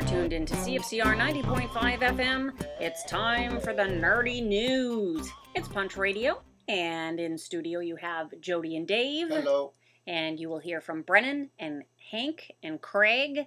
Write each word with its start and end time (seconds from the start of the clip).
Are 0.00 0.06
tuned 0.06 0.32
into 0.32 0.54
CFCR 0.54 1.14
90.5 1.14 1.68
FM. 1.98 2.52
It's 2.80 3.04
time 3.04 3.60
for 3.60 3.74
the 3.74 3.82
nerdy 3.82 4.42
news. 4.42 5.28
It's 5.54 5.68
Punch 5.68 5.98
Radio, 5.98 6.40
and 6.68 7.20
in 7.20 7.36
studio 7.36 7.80
you 7.80 7.96
have 7.96 8.32
Jody 8.40 8.78
and 8.78 8.88
Dave. 8.88 9.28
Hello. 9.28 9.74
And 10.06 10.40
you 10.40 10.48
will 10.48 10.58
hear 10.58 10.80
from 10.80 11.02
Brennan 11.02 11.50
and 11.58 11.82
Hank 12.10 12.50
and 12.62 12.80
Craig. 12.80 13.46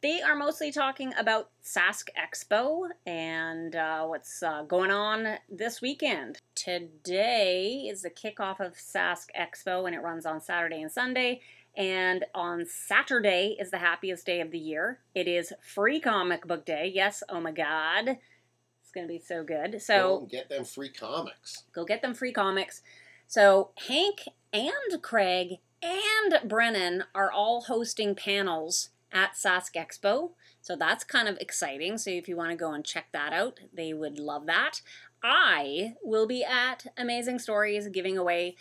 They 0.00 0.22
are 0.22 0.34
mostly 0.34 0.72
talking 0.72 1.12
about 1.18 1.50
Sask 1.62 2.08
Expo 2.18 2.88
and 3.04 3.76
uh, 3.76 4.06
what's 4.06 4.42
uh, 4.42 4.62
going 4.62 4.90
on 4.90 5.36
this 5.50 5.82
weekend. 5.82 6.38
Today 6.54 7.88
is 7.90 8.00
the 8.00 8.10
kickoff 8.10 8.58
of 8.58 8.72
Sask 8.76 9.26
Expo, 9.38 9.84
and 9.84 9.94
it 9.94 10.00
runs 10.00 10.24
on 10.24 10.40
Saturday 10.40 10.80
and 10.80 10.90
Sunday. 10.90 11.42
And 11.76 12.24
on 12.34 12.66
Saturday 12.66 13.56
is 13.58 13.70
the 13.70 13.78
happiest 13.78 14.26
day 14.26 14.40
of 14.40 14.50
the 14.50 14.58
year. 14.58 15.00
It 15.14 15.26
is 15.26 15.52
free 15.60 16.00
comic 16.00 16.46
book 16.46 16.64
day. 16.64 16.90
Yes, 16.94 17.22
oh 17.28 17.40
my 17.40 17.52
god. 17.52 18.18
It's 18.80 18.92
going 18.92 19.06
to 19.06 19.12
be 19.12 19.18
so 19.18 19.42
good. 19.42 19.82
So 19.82 20.20
Go 20.20 20.26
get 20.26 20.48
them 20.48 20.64
free 20.64 20.90
comics. 20.90 21.64
go 21.74 21.84
get 21.84 22.02
them 22.02 22.14
free 22.14 22.32
comics. 22.32 22.82
So 23.26 23.70
Hank 23.88 24.24
and 24.52 25.02
Craig 25.02 25.58
and 25.82 26.48
Brennan 26.48 27.04
are 27.14 27.32
all 27.32 27.62
hosting 27.62 28.14
panels 28.14 28.90
at 29.12 29.32
Sask 29.34 29.74
Expo. 29.74 30.30
So 30.60 30.76
that's 30.76 31.04
kind 31.04 31.28
of 31.28 31.36
exciting. 31.40 31.98
So 31.98 32.10
if 32.10 32.28
you 32.28 32.36
want 32.36 32.50
to 32.50 32.56
go 32.56 32.72
and 32.72 32.84
check 32.84 33.06
that 33.12 33.32
out, 33.32 33.60
they 33.72 33.92
would 33.92 34.18
love 34.18 34.46
that. 34.46 34.80
I 35.22 35.94
will 36.02 36.26
be 36.26 36.44
at 36.44 36.86
Amazing 36.96 37.38
Stories 37.38 37.88
giving 37.88 38.18
away 38.18 38.56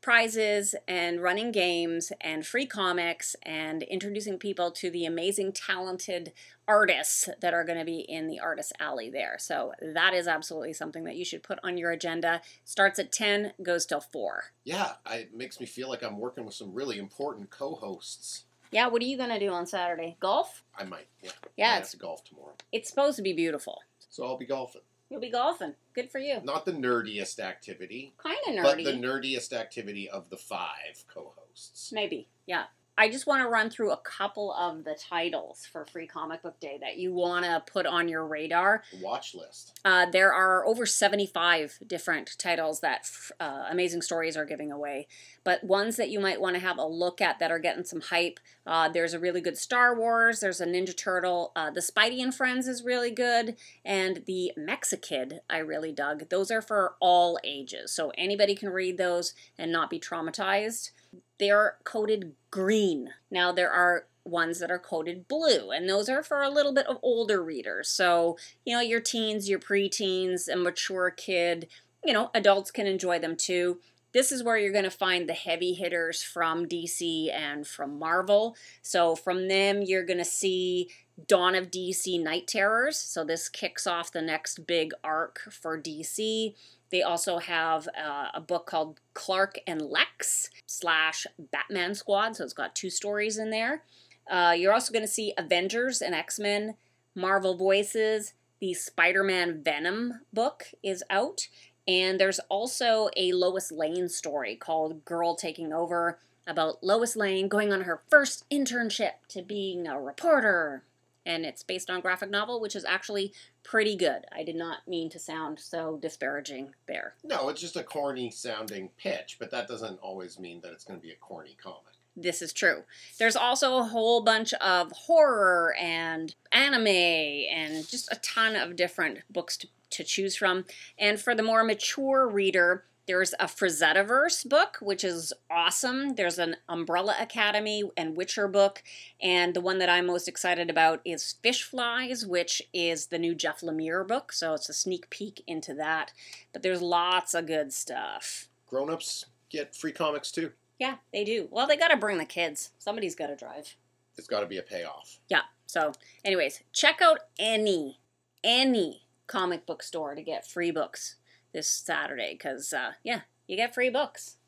prizes 0.00 0.74
and 0.88 1.22
running 1.22 1.52
games 1.52 2.12
and 2.20 2.46
free 2.46 2.66
comics 2.66 3.36
and 3.42 3.82
introducing 3.82 4.38
people 4.38 4.70
to 4.70 4.90
the 4.90 5.04
amazing 5.04 5.52
talented 5.52 6.32
artists 6.66 7.28
that 7.40 7.52
are 7.52 7.64
going 7.64 7.78
to 7.78 7.84
be 7.84 8.00
in 8.00 8.26
the 8.26 8.40
artist 8.40 8.72
alley 8.80 9.10
there. 9.10 9.36
So 9.38 9.72
that 9.82 10.14
is 10.14 10.26
absolutely 10.26 10.72
something 10.72 11.04
that 11.04 11.16
you 11.16 11.24
should 11.24 11.42
put 11.42 11.58
on 11.62 11.76
your 11.76 11.90
agenda. 11.90 12.40
Starts 12.64 12.98
at 12.98 13.12
10, 13.12 13.52
goes 13.62 13.84
till 13.86 14.00
4. 14.00 14.44
Yeah, 14.64 14.92
I, 15.04 15.16
it 15.16 15.34
makes 15.36 15.60
me 15.60 15.66
feel 15.66 15.88
like 15.88 16.02
I'm 16.02 16.18
working 16.18 16.44
with 16.46 16.54
some 16.54 16.72
really 16.72 16.98
important 16.98 17.50
co-hosts. 17.50 18.44
Yeah, 18.70 18.86
what 18.86 19.02
are 19.02 19.06
you 19.06 19.16
going 19.16 19.30
to 19.30 19.38
do 19.40 19.50
on 19.50 19.66
Saturday? 19.66 20.16
Golf? 20.20 20.62
I 20.78 20.84
might. 20.84 21.08
Yeah. 21.22 21.30
Yeah, 21.56 21.70
I 21.72 21.76
it's- 21.78 21.90
to 21.90 21.96
golf 21.96 22.22
tomorrow, 22.24 22.54
It's 22.72 22.88
supposed 22.88 23.16
to 23.16 23.22
be 23.22 23.32
beautiful. 23.32 23.82
so 24.08 24.24
I'll 24.24 24.38
be 24.38 24.46
golfing. 24.46 24.82
You'll 25.10 25.20
be 25.20 25.30
golfing. 25.30 25.74
Good 25.92 26.10
for 26.10 26.18
you. 26.20 26.40
Not 26.44 26.64
the 26.64 26.72
nerdiest 26.72 27.40
activity, 27.40 28.12
Kind 28.22 28.38
of 28.48 28.54
nerdy. 28.54 28.62
but 28.62 28.84
the 28.84 28.92
nerdiest 28.92 29.52
activity 29.52 30.08
of 30.08 30.30
the 30.30 30.36
five 30.36 31.04
co-hosts. 31.12 31.90
Maybe, 31.92 32.28
yeah. 32.46 32.64
I 33.00 33.08
just 33.08 33.26
want 33.26 33.42
to 33.42 33.48
run 33.48 33.70
through 33.70 33.92
a 33.92 33.96
couple 33.96 34.52
of 34.52 34.84
the 34.84 34.94
titles 34.94 35.64
for 35.64 35.86
Free 35.86 36.06
Comic 36.06 36.42
Book 36.42 36.60
Day 36.60 36.76
that 36.82 36.98
you 36.98 37.14
want 37.14 37.46
to 37.46 37.62
put 37.66 37.86
on 37.86 38.08
your 38.08 38.26
radar. 38.26 38.82
Watch 39.00 39.34
list. 39.34 39.80
Uh, 39.86 40.04
there 40.10 40.34
are 40.34 40.66
over 40.66 40.84
75 40.84 41.78
different 41.86 42.36
titles 42.36 42.80
that 42.80 43.00
f- 43.04 43.32
uh, 43.40 43.64
Amazing 43.70 44.02
Stories 44.02 44.36
are 44.36 44.44
giving 44.44 44.70
away, 44.70 45.08
but 45.44 45.64
ones 45.64 45.96
that 45.96 46.10
you 46.10 46.20
might 46.20 46.42
want 46.42 46.56
to 46.56 46.60
have 46.60 46.76
a 46.76 46.84
look 46.84 47.22
at 47.22 47.38
that 47.38 47.50
are 47.50 47.58
getting 47.58 47.84
some 47.84 48.02
hype. 48.02 48.38
Uh, 48.66 48.90
there's 48.90 49.14
a 49.14 49.18
really 49.18 49.40
good 49.40 49.56
Star 49.56 49.98
Wars, 49.98 50.40
there's 50.40 50.60
a 50.60 50.66
Ninja 50.66 50.94
Turtle, 50.94 51.52
uh, 51.56 51.70
the 51.70 51.80
Spidey 51.80 52.22
and 52.22 52.34
Friends 52.34 52.68
is 52.68 52.84
really 52.84 53.10
good, 53.10 53.56
and 53.82 54.24
the 54.26 54.52
Mexikid 54.58 55.38
I 55.48 55.56
really 55.56 55.90
dug. 55.90 56.28
Those 56.28 56.50
are 56.50 56.60
for 56.60 56.96
all 57.00 57.38
ages, 57.44 57.92
so 57.92 58.12
anybody 58.18 58.54
can 58.54 58.68
read 58.68 58.98
those 58.98 59.32
and 59.56 59.72
not 59.72 59.88
be 59.88 59.98
traumatized. 59.98 60.90
They're 61.38 61.78
coded 61.84 62.34
green. 62.50 63.10
Now, 63.30 63.52
there 63.52 63.70
are 63.70 64.06
ones 64.24 64.60
that 64.60 64.70
are 64.70 64.78
coded 64.78 65.26
blue, 65.26 65.70
and 65.70 65.88
those 65.88 66.08
are 66.08 66.22
for 66.22 66.42
a 66.42 66.50
little 66.50 66.74
bit 66.74 66.86
of 66.86 66.98
older 67.02 67.42
readers. 67.42 67.88
So, 67.88 68.36
you 68.64 68.74
know, 68.74 68.82
your 68.82 69.00
teens, 69.00 69.48
your 69.48 69.58
preteens, 69.58 70.48
a 70.52 70.56
mature 70.56 71.10
kid, 71.10 71.68
you 72.04 72.12
know, 72.12 72.30
adults 72.34 72.70
can 72.70 72.86
enjoy 72.86 73.18
them 73.18 73.36
too. 73.36 73.80
This 74.12 74.32
is 74.32 74.42
where 74.42 74.58
you're 74.58 74.72
going 74.72 74.84
to 74.84 74.90
find 74.90 75.28
the 75.28 75.34
heavy 75.34 75.72
hitters 75.74 76.22
from 76.22 76.66
DC 76.66 77.32
and 77.32 77.66
from 77.66 77.98
Marvel. 77.98 78.56
So, 78.82 79.14
from 79.14 79.48
them, 79.48 79.82
you're 79.82 80.04
going 80.04 80.18
to 80.18 80.24
see 80.24 80.88
Dawn 81.28 81.54
of 81.54 81.70
DC 81.70 82.20
Night 82.22 82.46
Terrors. 82.46 82.96
So, 82.96 83.24
this 83.24 83.48
kicks 83.48 83.86
off 83.86 84.12
the 84.12 84.22
next 84.22 84.66
big 84.66 84.92
arc 85.04 85.40
for 85.50 85.80
DC. 85.80 86.54
They 86.90 87.02
also 87.02 87.38
have 87.38 87.88
uh, 87.88 88.28
a 88.34 88.40
book 88.40 88.66
called 88.66 89.00
Clark 89.14 89.60
and 89.66 89.80
Lex 89.80 90.50
slash 90.66 91.26
Batman 91.52 91.94
Squad. 91.94 92.36
So, 92.36 92.44
it's 92.44 92.52
got 92.52 92.74
two 92.74 92.90
stories 92.90 93.38
in 93.38 93.50
there. 93.50 93.84
Uh, 94.28 94.54
you're 94.56 94.72
also 94.72 94.92
going 94.92 95.04
to 95.04 95.12
see 95.12 95.34
Avengers 95.38 96.02
and 96.02 96.14
X 96.14 96.38
Men, 96.38 96.74
Marvel 97.14 97.56
Voices. 97.56 98.34
The 98.60 98.74
Spider 98.74 99.24
Man 99.24 99.62
Venom 99.62 100.20
book 100.34 100.66
is 100.82 101.02
out. 101.08 101.48
And 101.90 102.20
there's 102.20 102.38
also 102.48 103.10
a 103.16 103.32
Lois 103.32 103.72
Lane 103.72 104.08
story 104.08 104.54
called 104.54 105.04
Girl 105.04 105.34
Taking 105.34 105.72
Over 105.72 106.20
about 106.46 106.84
Lois 106.84 107.16
Lane 107.16 107.48
going 107.48 107.72
on 107.72 107.80
her 107.80 108.00
first 108.08 108.48
internship 108.48 109.14
to 109.30 109.42
being 109.42 109.88
a 109.88 110.00
reporter. 110.00 110.84
And 111.26 111.44
it's 111.44 111.64
based 111.64 111.90
on 111.90 112.00
graphic 112.00 112.30
novel, 112.30 112.60
which 112.60 112.76
is 112.76 112.84
actually 112.84 113.32
pretty 113.64 113.96
good. 113.96 114.24
I 114.30 114.44
did 114.44 114.54
not 114.54 114.86
mean 114.86 115.10
to 115.10 115.18
sound 115.18 115.58
so 115.58 115.98
disparaging 116.00 116.74
there. 116.86 117.14
No, 117.24 117.48
it's 117.48 117.60
just 117.60 117.76
a 117.76 117.82
corny 117.82 118.30
sounding 118.30 118.90
pitch, 118.96 119.38
but 119.40 119.50
that 119.50 119.66
doesn't 119.66 119.98
always 119.98 120.38
mean 120.38 120.60
that 120.60 120.70
it's 120.70 120.84
going 120.84 121.00
to 121.00 121.04
be 121.04 121.12
a 121.12 121.16
corny 121.16 121.56
comic. 121.60 121.89
This 122.16 122.42
is 122.42 122.52
true. 122.52 122.82
There's 123.18 123.36
also 123.36 123.78
a 123.78 123.84
whole 123.84 124.22
bunch 124.22 124.52
of 124.54 124.92
horror 124.92 125.74
and 125.78 126.34
anime 126.52 126.86
and 126.86 127.88
just 127.88 128.10
a 128.12 128.16
ton 128.16 128.56
of 128.56 128.76
different 128.76 129.20
books 129.30 129.56
to, 129.58 129.68
to 129.90 130.04
choose 130.04 130.36
from. 130.36 130.64
And 130.98 131.20
for 131.20 131.34
the 131.34 131.42
more 131.42 131.64
mature 131.64 132.28
reader, 132.28 132.84
there's 133.06 133.32
a 133.40 133.46
Frazetta-verse 133.46 134.44
book, 134.44 134.78
which 134.80 135.02
is 135.02 135.32
awesome. 135.50 136.14
There's 136.14 136.38
an 136.38 136.56
Umbrella 136.68 137.16
Academy 137.18 137.82
and 137.96 138.16
Witcher 138.16 138.46
book. 138.46 138.84
And 139.20 139.54
the 139.54 139.60
one 139.60 139.78
that 139.78 139.88
I'm 139.88 140.06
most 140.06 140.28
excited 140.28 140.70
about 140.70 141.00
is 141.04 141.34
Fish 141.42 141.64
Flies, 141.64 142.24
which 142.26 142.62
is 142.72 143.06
the 143.06 143.18
new 143.18 143.34
Jeff 143.34 143.62
Lemire 143.62 144.06
book. 144.06 144.32
So 144.32 144.54
it's 144.54 144.68
a 144.68 144.72
sneak 144.72 145.10
peek 145.10 145.42
into 145.46 145.74
that. 145.74 146.12
But 146.52 146.62
there's 146.62 146.82
lots 146.82 147.34
of 147.34 147.46
good 147.46 147.72
stuff. 147.72 148.48
Grown-ups 148.66 149.24
get 149.48 149.74
free 149.74 149.92
comics 149.92 150.30
too. 150.30 150.52
Yeah, 150.80 150.96
they 151.12 151.24
do. 151.24 151.46
Well, 151.50 151.66
they 151.66 151.76
got 151.76 151.88
to 151.88 151.96
bring 151.96 152.16
the 152.16 152.24
kids. 152.24 152.70
Somebody's 152.78 153.14
got 153.14 153.26
to 153.26 153.36
drive. 153.36 153.76
It's 154.16 154.26
got 154.26 154.40
to 154.40 154.46
be 154.46 154.56
a 154.56 154.62
payoff. 154.62 155.20
Yeah. 155.28 155.42
So, 155.66 155.92
anyways, 156.24 156.62
check 156.72 157.00
out 157.02 157.20
any 157.38 158.00
any 158.42 159.02
comic 159.26 159.66
book 159.66 159.82
store 159.82 160.14
to 160.14 160.22
get 160.22 160.46
free 160.46 160.70
books 160.70 161.16
this 161.52 161.68
Saturday 161.68 162.32
because 162.32 162.72
uh, 162.72 162.92
yeah, 163.04 163.20
you 163.46 163.56
get 163.56 163.74
free 163.74 163.90
books. 163.90 164.38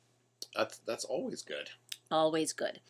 That's 0.57 0.79
that's 0.79 1.05
always 1.05 1.43
good. 1.43 1.69
Always 2.11 2.55
good. 2.55 2.81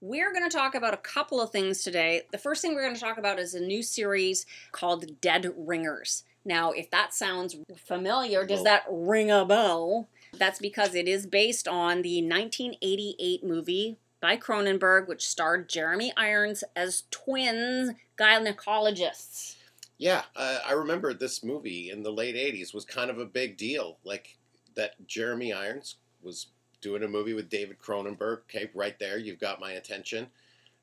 We're 0.00 0.32
going 0.32 0.48
to 0.48 0.56
talk 0.56 0.74
about 0.74 0.94
a 0.94 0.98
couple 0.98 1.40
of 1.40 1.50
things 1.50 1.82
today. 1.82 2.22
The 2.32 2.38
first 2.38 2.62
thing 2.62 2.74
we're 2.74 2.82
going 2.82 2.94
to 2.94 3.00
talk 3.00 3.18
about 3.18 3.38
is 3.38 3.54
a 3.54 3.60
new 3.60 3.82
series 3.82 4.46
called 4.72 5.20
Dead 5.20 5.52
Ringers. 5.56 6.24
Now, 6.44 6.70
if 6.70 6.90
that 6.90 7.12
sounds 7.12 7.56
familiar, 7.76 8.46
does 8.46 8.62
that 8.64 8.84
ring 8.88 9.30
a 9.30 9.44
bell? 9.44 10.08
That's 10.38 10.58
because 10.58 10.94
it 10.94 11.08
is 11.08 11.26
based 11.26 11.66
on 11.68 12.02
the 12.02 12.22
1988 12.22 13.44
movie 13.44 13.96
by 14.20 14.36
Cronenberg, 14.36 15.08
which 15.08 15.26
starred 15.26 15.68
Jeremy 15.68 16.12
Irons 16.16 16.64
as 16.74 17.04
twins 17.10 17.92
gynecologists. 18.18 19.56
Yeah, 19.98 20.22
uh, 20.34 20.58
I 20.66 20.72
remember 20.72 21.14
this 21.14 21.42
movie 21.42 21.90
in 21.90 22.02
the 22.02 22.10
late 22.12 22.34
'80s 22.34 22.74
was 22.74 22.84
kind 22.84 23.10
of 23.10 23.18
a 23.18 23.24
big 23.24 23.56
deal. 23.56 23.98
Like 24.04 24.36
that, 24.74 24.94
Jeremy 25.06 25.52
Irons 25.52 25.96
was 26.22 26.48
doing 26.82 27.02
a 27.02 27.08
movie 27.08 27.32
with 27.34 27.48
David 27.48 27.78
Cronenberg. 27.78 28.40
Okay, 28.42 28.70
right 28.74 28.98
there, 28.98 29.16
you've 29.18 29.40
got 29.40 29.60
my 29.60 29.72
attention. 29.72 30.28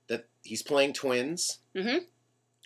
That 0.08 0.28
he's 0.44 0.64
playing 0.64 0.94
twins. 0.94 1.60
Mm-hmm. 1.76 1.98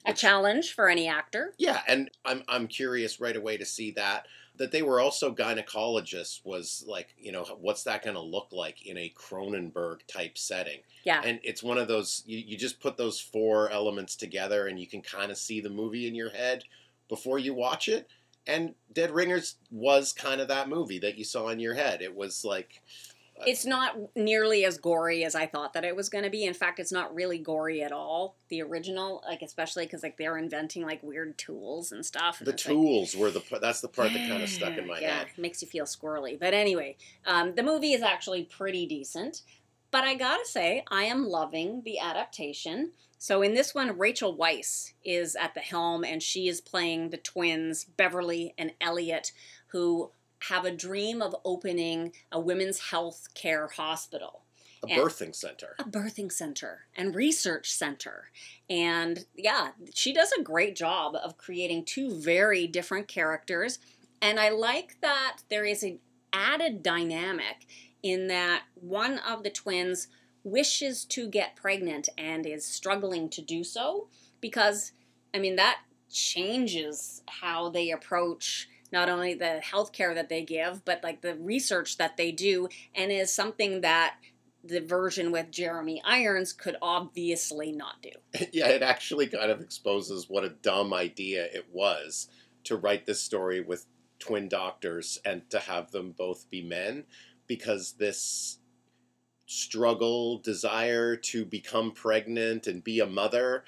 A 0.06 0.12
Which- 0.12 0.22
challenge 0.22 0.74
for 0.74 0.88
any 0.88 1.08
actor. 1.08 1.54
Yeah, 1.58 1.82
and 1.88 2.10
I'm 2.24 2.44
I'm 2.48 2.68
curious 2.68 3.20
right 3.20 3.36
away 3.36 3.58
to 3.58 3.66
see 3.66 3.92
that 3.92 4.28
that 4.58 4.72
they 4.72 4.82
were 4.82 5.00
also 5.00 5.34
gynecologists 5.34 6.42
was 6.44 6.84
like 6.88 7.10
you 7.18 7.32
know 7.32 7.44
what's 7.60 7.84
that 7.84 8.04
going 8.04 8.16
to 8.16 8.22
look 8.22 8.50
like 8.52 8.86
in 8.86 8.98
a 8.98 9.14
Cronenberg 9.18 10.00
type 10.08 10.38
setting? 10.38 10.80
Yeah. 11.04 11.22
and 11.24 11.40
it's 11.44 11.64
one 11.64 11.78
of 11.78 11.88
those 11.88 12.24
you, 12.26 12.38
you 12.40 12.58
just 12.58 12.80
put 12.82 12.98
those 12.98 13.20
four 13.20 13.70
elements 13.70 14.16
together 14.16 14.68
and 14.68 14.80
you 14.80 14.88
can 14.88 15.02
kind 15.02 15.32
of 15.32 15.38
see 15.38 15.62
the 15.62 15.70
movie 15.70 16.08
in 16.08 16.16
your 16.16 16.30
head 16.30 16.64
before 17.08 17.40
you 17.40 17.54
watch 17.54 17.88
it. 17.88 18.08
And 18.46 18.76
Dead 18.94 19.12
Ringers 19.12 19.56
was 19.72 20.14
kind 20.14 20.40
of 20.40 20.48
that 20.48 20.70
movie 20.70 21.00
that 21.00 21.18
you 21.18 21.26
saw 21.26 21.50
in 21.50 21.60
your 21.60 21.74
head. 21.74 22.02
It 22.02 22.16
was 22.16 22.46
like 22.46 22.82
It's 23.46 23.66
not 23.66 23.96
nearly 24.16 24.66
as 24.66 24.78
gory 24.78 25.24
as 25.24 25.36
I 25.36 25.46
thought 25.46 25.74
that 25.74 25.84
it 25.84 25.96
was 25.96 26.10
going 26.10 26.24
to 26.24 26.30
be. 26.30 26.46
In 26.46 26.54
fact, 26.54 26.80
it's 26.80 26.92
not 26.92 27.14
really 27.14 27.38
gory 27.38 27.84
at 27.84 27.92
all. 27.92 28.36
The 28.50 28.62
original, 28.62 29.24
like 29.28 29.42
especially 29.42 29.86
because 29.86 30.04
like 30.04 30.18
they're 30.18 30.38
inventing 30.38 30.84
like 30.84 31.04
weird 31.04 31.38
tools 31.38 31.92
and 31.92 32.06
stuff. 32.06 32.40
and 32.40 32.48
the 32.48 32.54
it's 32.54 32.66
like- 32.66 32.74
tools 32.74 33.16
were 33.16 33.30
the 33.32 33.44
that's 33.62 33.82
the 33.82 33.88
part 33.88 34.14
that 34.14 34.28
kind 34.28 34.42
of 34.42 34.50
stuck 34.50 34.78
in 34.78 34.88
my 34.88 35.00
yeah, 35.00 35.20
head 35.20 35.28
makes 35.38 35.62
you 35.62 35.68
feel 35.68 35.86
squirrely. 35.86 36.40
But 36.40 36.54
anyway, 36.54 36.96
um, 37.26 37.54
the 37.56 37.64
movie 37.64 37.94
is 37.94 38.02
actually 38.02 38.44
pretty 38.44 38.86
decent. 38.86 39.42
But 39.92 40.04
I 40.04 40.16
gotta 40.16 40.46
say, 40.46 40.84
I 40.92 41.04
am 41.04 41.28
loving 41.28 41.82
the 41.86 42.00
adaptation. 42.00 42.92
So 43.18 43.42
in 43.42 43.54
this 43.56 43.74
one, 43.74 43.98
Rachel 43.98 44.36
Weisz 44.36 44.94
is 45.04 45.36
at 45.36 45.54
the 45.54 45.60
helm 45.60 46.04
and 46.04 46.22
she 46.22 46.48
is 46.48 46.62
playing 46.62 47.10
the 47.10 47.18
twins, 47.18 47.84
Beverly 47.86 48.54
and 48.58 48.74
Elliot, 48.80 49.32
who 49.68 50.12
have 50.40 50.66
a 50.66 50.72
dream 50.72 51.22
of 51.22 51.36
opening 51.44 52.14
a 52.32 52.40
women's 52.40 52.80
health 52.80 53.30
care 53.34 53.68
hospital. 53.68 54.44
A 54.84 54.88
birthing 54.88 55.36
center. 55.36 55.76
a 55.80 55.84
birthing 55.84 56.32
center 56.32 56.82
and 56.96 57.16
research 57.16 57.72
center. 57.72 58.30
And 58.70 59.26
yeah, 59.36 59.70
she 59.94 60.14
does 60.14 60.32
a 60.32 60.44
great 60.44 60.76
job 60.76 61.16
of 61.16 61.38
creating 61.38 61.86
two 61.86 62.12
very 62.22 62.68
different 62.68 63.08
characters. 63.08 63.80
And 64.22 64.40
I 64.40 64.50
like 64.50 65.02
that 65.02 65.38
there 65.50 65.66
is 65.66 65.82
an 65.82 66.00
added 66.32 66.84
dynamic 66.84 67.66
in 68.04 68.28
that 68.28 68.64
one 68.76 69.18
of 69.20 69.44
the 69.44 69.50
twins 69.50 70.10
wishes 70.44 71.04
to 71.06 71.28
get 71.28 71.56
pregnant 71.56 72.08
and 72.18 72.46
is 72.46 72.64
struggling 72.64 73.30
to 73.30 73.42
do 73.42 73.64
so 73.64 74.08
because, 74.40 74.92
I 75.34 75.40
mean, 75.40 75.56
that 75.56 75.80
changes 76.10 77.22
how 77.28 77.70
they 77.70 77.92
approach 77.92 78.70
not 78.92 79.10
only 79.10 79.34
the 79.34 79.62
healthcare 79.64 80.14
that 80.16 80.30
they 80.30 80.44
give, 80.44 80.84
but 80.86 81.04
like 81.04 81.22
the 81.22 81.36
research 81.36 81.98
that 81.98 82.18
they 82.18 82.32
do, 82.32 82.70
and 82.96 83.12
is 83.12 83.34
something 83.34 83.82
that 83.82 84.16
the 84.64 84.82
version 84.82 85.32
with 85.32 85.52
Jeremy 85.52 86.02
Irons 86.04 86.54
could 86.54 86.76
obviously 86.82 87.72
not 87.72 88.02
do. 88.02 88.12
yeah, 88.52 88.68
it 88.68 88.82
actually 88.82 89.28
kind 89.28 89.52
of 89.52 89.62
exposes 89.62 90.30
what 90.30 90.44
a 90.44 90.50
dumb 90.50 90.94
idea 90.94 91.46
it 91.46 91.68
was 91.72 92.28
to 92.66 92.76
write 92.76 93.06
this 93.06 93.22
story 93.22 93.62
with 93.62 93.86
twin 94.20 94.50
doctors 94.50 95.20
and 95.24 95.50
to 95.50 95.60
have 95.60 95.92
them 95.92 96.14
both 96.18 96.50
be 96.50 96.62
men 96.62 97.06
because 97.46 97.94
this 97.94 98.60
struggle, 99.46 100.40
desire 100.40 101.16
to 101.16 101.46
become 101.46 101.92
pregnant 101.92 102.68
and 102.68 102.84
be 102.84 103.00
a 103.00 103.06
mother, 103.06 103.64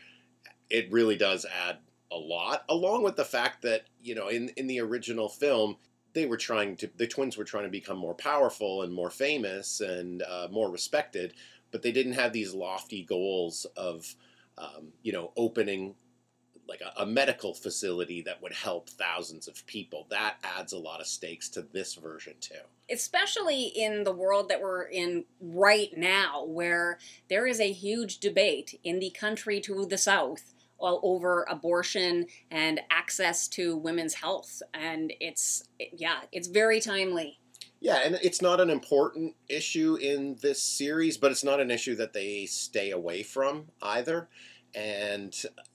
it 0.70 0.92
really 0.92 1.16
does 1.16 1.46
add 1.46 1.78
a 2.12 2.18
lot, 2.18 2.64
along 2.70 3.04
with 3.04 3.16
the 3.16 3.26
fact 3.26 3.62
that, 3.62 3.84
you 4.02 4.16
know, 4.16 4.28
in, 4.28 4.50
in 4.58 4.68
the 4.68 4.80
original 4.80 5.30
film, 5.30 5.78
they 6.14 6.26
were 6.26 6.38
trying 6.38 6.76
to, 6.78 6.90
the 6.98 7.08
twins 7.08 7.38
were 7.38 7.44
trying 7.44 7.66
to 7.66 7.70
become 7.70 7.98
more 7.98 8.16
powerful 8.16 8.82
and 8.82 8.92
more 8.94 9.12
famous 9.12 9.80
and 9.80 10.24
uh, 10.24 10.48
more 10.50 10.72
respected, 10.72 11.34
but 11.72 11.84
they 11.84 11.92
didn't 11.92 12.14
have 12.14 12.34
these 12.34 12.54
lofty 12.54 13.04
goals 13.04 13.68
of, 13.78 14.16
um, 14.58 14.88
you 15.04 15.12
know, 15.14 15.32
opening 15.38 15.94
like 16.68 16.82
a, 16.82 17.02
a 17.02 17.06
medical 17.06 17.54
facility 17.54 18.22
that 18.24 18.42
would 18.42 18.54
help 18.54 18.90
thousands 18.90 19.48
of 19.48 19.66
people. 19.68 20.08
That 20.10 20.38
adds 20.44 20.74
a 20.74 20.78
lot 20.78 21.02
of 21.02 21.08
stakes 21.08 21.50
to 21.50 21.62
this 21.62 21.96
version 21.96 22.34
too. 22.40 22.56
especially 22.90 23.64
in 23.66 24.04
the 24.04 24.12
world 24.12 24.50
that 24.50 24.62
we're 24.62 24.84
in 24.84 25.26
right 25.40 25.90
now, 25.96 26.44
where 26.46 26.98
there 27.30 27.46
is 27.46 27.60
a 27.60 27.72
huge 27.72 28.20
debate 28.20 28.80
in 28.84 29.00
the 29.00 29.12
country 29.12 29.60
to 29.62 29.86
the 29.86 29.98
south 29.98 30.54
o- 30.82 31.00
over 31.04 31.46
abortion 31.50 32.26
and 32.52 32.80
access 32.90 33.48
to 33.50 33.78
women's 33.78 34.14
health. 34.16 34.62
And 34.74 35.14
it's, 35.20 35.64
yeah, 35.94 36.22
it's 36.32 36.48
very 36.48 36.80
timely. 36.80 37.40
Yeah, 37.82 38.02
and 38.04 38.20
it's 38.22 38.42
not 38.42 38.60
an 38.60 38.70
important 38.70 39.36
issue 39.48 39.96
in 40.02 40.38
this 40.42 40.62
series, 40.62 41.18
but 41.18 41.32
it's 41.32 41.44
not 41.46 41.62
an 41.62 41.72
issue 41.72 41.96
that 41.96 42.12
they 42.14 42.46
stay 42.46 42.92
away 42.92 43.24
from 43.24 43.68
either. 43.82 44.28
And 44.76 45.34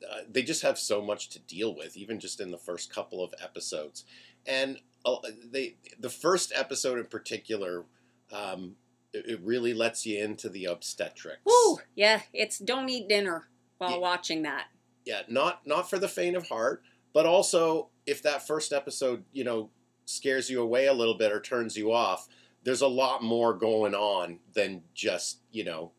uh, 0.09 0.19
they 0.31 0.43
just 0.43 0.63
have 0.63 0.79
so 0.79 1.01
much 1.03 1.31
to 1.31 1.39
deal 1.41 1.75
with, 1.75 1.97
even 1.97 2.21
just 2.21 2.41
in 2.41 2.51
the 2.51 2.59
first 2.59 2.93
couple 2.95 3.25
of 3.25 3.33
episodes. 3.43 4.05
And 4.47 4.79
uh, 5.05 5.17
they, 5.51 5.77
the 5.99 6.11
first 6.11 6.53
episode 6.55 6.99
in 6.99 7.07
particular, 7.07 7.87
um, 8.33 8.77
it, 9.13 9.25
it 9.27 9.41
really 9.43 9.73
lets 9.75 10.05
you 10.07 10.23
into 10.23 10.49
the 10.49 10.67
obstetrics. 10.67 11.41
Woo! 11.45 11.79
Yeah, 11.97 12.21
it's 12.33 12.59
don't 12.59 12.89
eat 12.89 13.09
dinner 13.09 13.49
while 13.79 13.93
Yeah. 13.93 13.97
watching 13.99 14.43
that. 14.43 14.67
Yeah, 15.05 15.23
not 15.29 15.67
not 15.67 15.89
for 15.91 15.99
the 15.99 16.09
faint 16.09 16.37
of 16.37 16.49
heart, 16.49 16.83
but 17.13 17.27
also 17.27 17.89
if 18.07 18.23
that 18.23 18.47
first 18.47 18.73
episode, 18.73 19.25
you 19.33 19.45
know, 19.45 19.71
scares 20.07 20.51
you 20.51 20.61
away 20.61 20.87
a 20.87 20.93
little 20.93 21.15
bit 21.17 21.33
or 21.33 21.41
turns 21.41 21.77
you 21.77 21.93
off, 21.93 22.29
there's 22.65 22.83
a 22.83 22.87
lot 22.89 23.23
more 23.23 23.55
going 23.55 23.95
on 23.95 24.39
than 24.55 24.83
just, 24.95 25.39
you 25.51 25.65
know, 25.65 25.93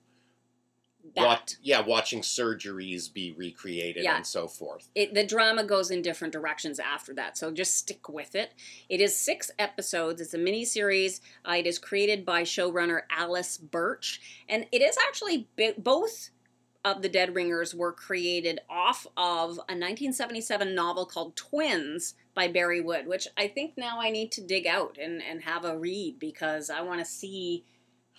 wat- 1.16 1.56
yeah, 1.62 1.80
watching 1.82 2.22
surgeries 2.22 3.12
be 3.12 3.32
recreated 3.34 4.04
Yeah. 4.04 4.18
and 4.18 4.26
so 4.26 4.48
forth. 4.48 4.90
it, 4.96 5.14
the 5.14 5.26
drama 5.26 5.64
goes 5.64 5.92
in 5.92 6.02
different 6.02 6.32
directions 6.34 6.80
after 6.80 7.14
that, 7.16 7.38
so 7.38 7.52
just 7.52 7.76
stick 7.76 8.10
with 8.10 8.36
it. 8.36 8.54
It 8.90 9.02
is 9.02 9.16
six 9.16 9.52
episodes. 9.60 10.20
It's 10.22 10.34
a 10.34 10.38
mini 10.38 10.66
series. 10.66 11.22
Uh, 11.48 11.54
it 11.58 11.68
is 11.68 11.80
created 11.80 12.26
by 12.26 12.44
showrunner 12.44 13.02
Alice 13.10 13.58
Birch, 13.58 14.20
and 14.50 14.66
it 14.72 14.82
is 14.82 14.98
actually 15.08 15.48
bi- 15.58 15.76
both 15.78 16.30
of 16.86 17.02
the 17.02 17.10
Dead 17.10 17.34
Ringers 17.34 17.74
were 17.74 17.92
created 17.92 18.62
off 18.70 19.08
of 19.18 19.54
a 19.58 19.74
1977 19.74 20.76
novel 20.76 21.08
called 21.08 21.36
Twins 21.36 22.14
by 22.36 22.48
Bari 22.48 22.80
Wood, 22.80 23.08
which 23.08 23.28
I 23.36 23.48
think 23.48 23.74
now 23.76 24.00
I 24.00 24.12
need 24.12 24.32
to 24.34 24.42
dig 24.42 24.68
out 24.68 24.98
and, 25.02 25.22
and 25.24 25.42
have 25.42 25.66
a 25.66 25.78
read 25.78 26.20
because 26.20 26.70
I 26.70 26.82
want 26.82 27.00
to 27.00 27.06
see 27.06 27.66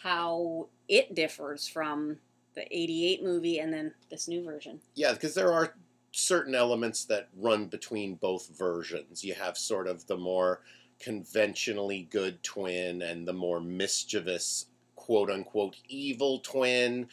how 0.03 0.69
it 0.89 1.15
differs 1.15 1.69
from 1.69 2.19
the 2.57 2.67
88 2.77 3.23
movie 3.23 3.59
and 3.61 3.73
then 3.73 3.95
this 4.11 4.27
new 4.27 4.43
version. 4.43 4.81
Yeah, 4.95 5.13
because 5.13 5.35
there 5.35 5.53
are 5.53 5.75
certain 6.11 6.55
elements 6.55 7.05
that 7.05 7.29
run 7.37 7.67
between 7.67 8.17
both 8.17 8.49
versions. 8.59 9.23
You 9.23 9.35
have 9.35 9.57
sort 9.57 9.87
of 9.87 10.07
the 10.09 10.17
more 10.17 10.63
conventionally 10.99 12.09
good 12.11 12.43
twin 12.43 13.03
and 13.03 13.29
the 13.29 13.33
more 13.33 13.61
mischievous 13.61 14.67
quote 15.07 15.31
unquote 15.31 15.77
evil 15.89 16.41
twin. 16.41 17.09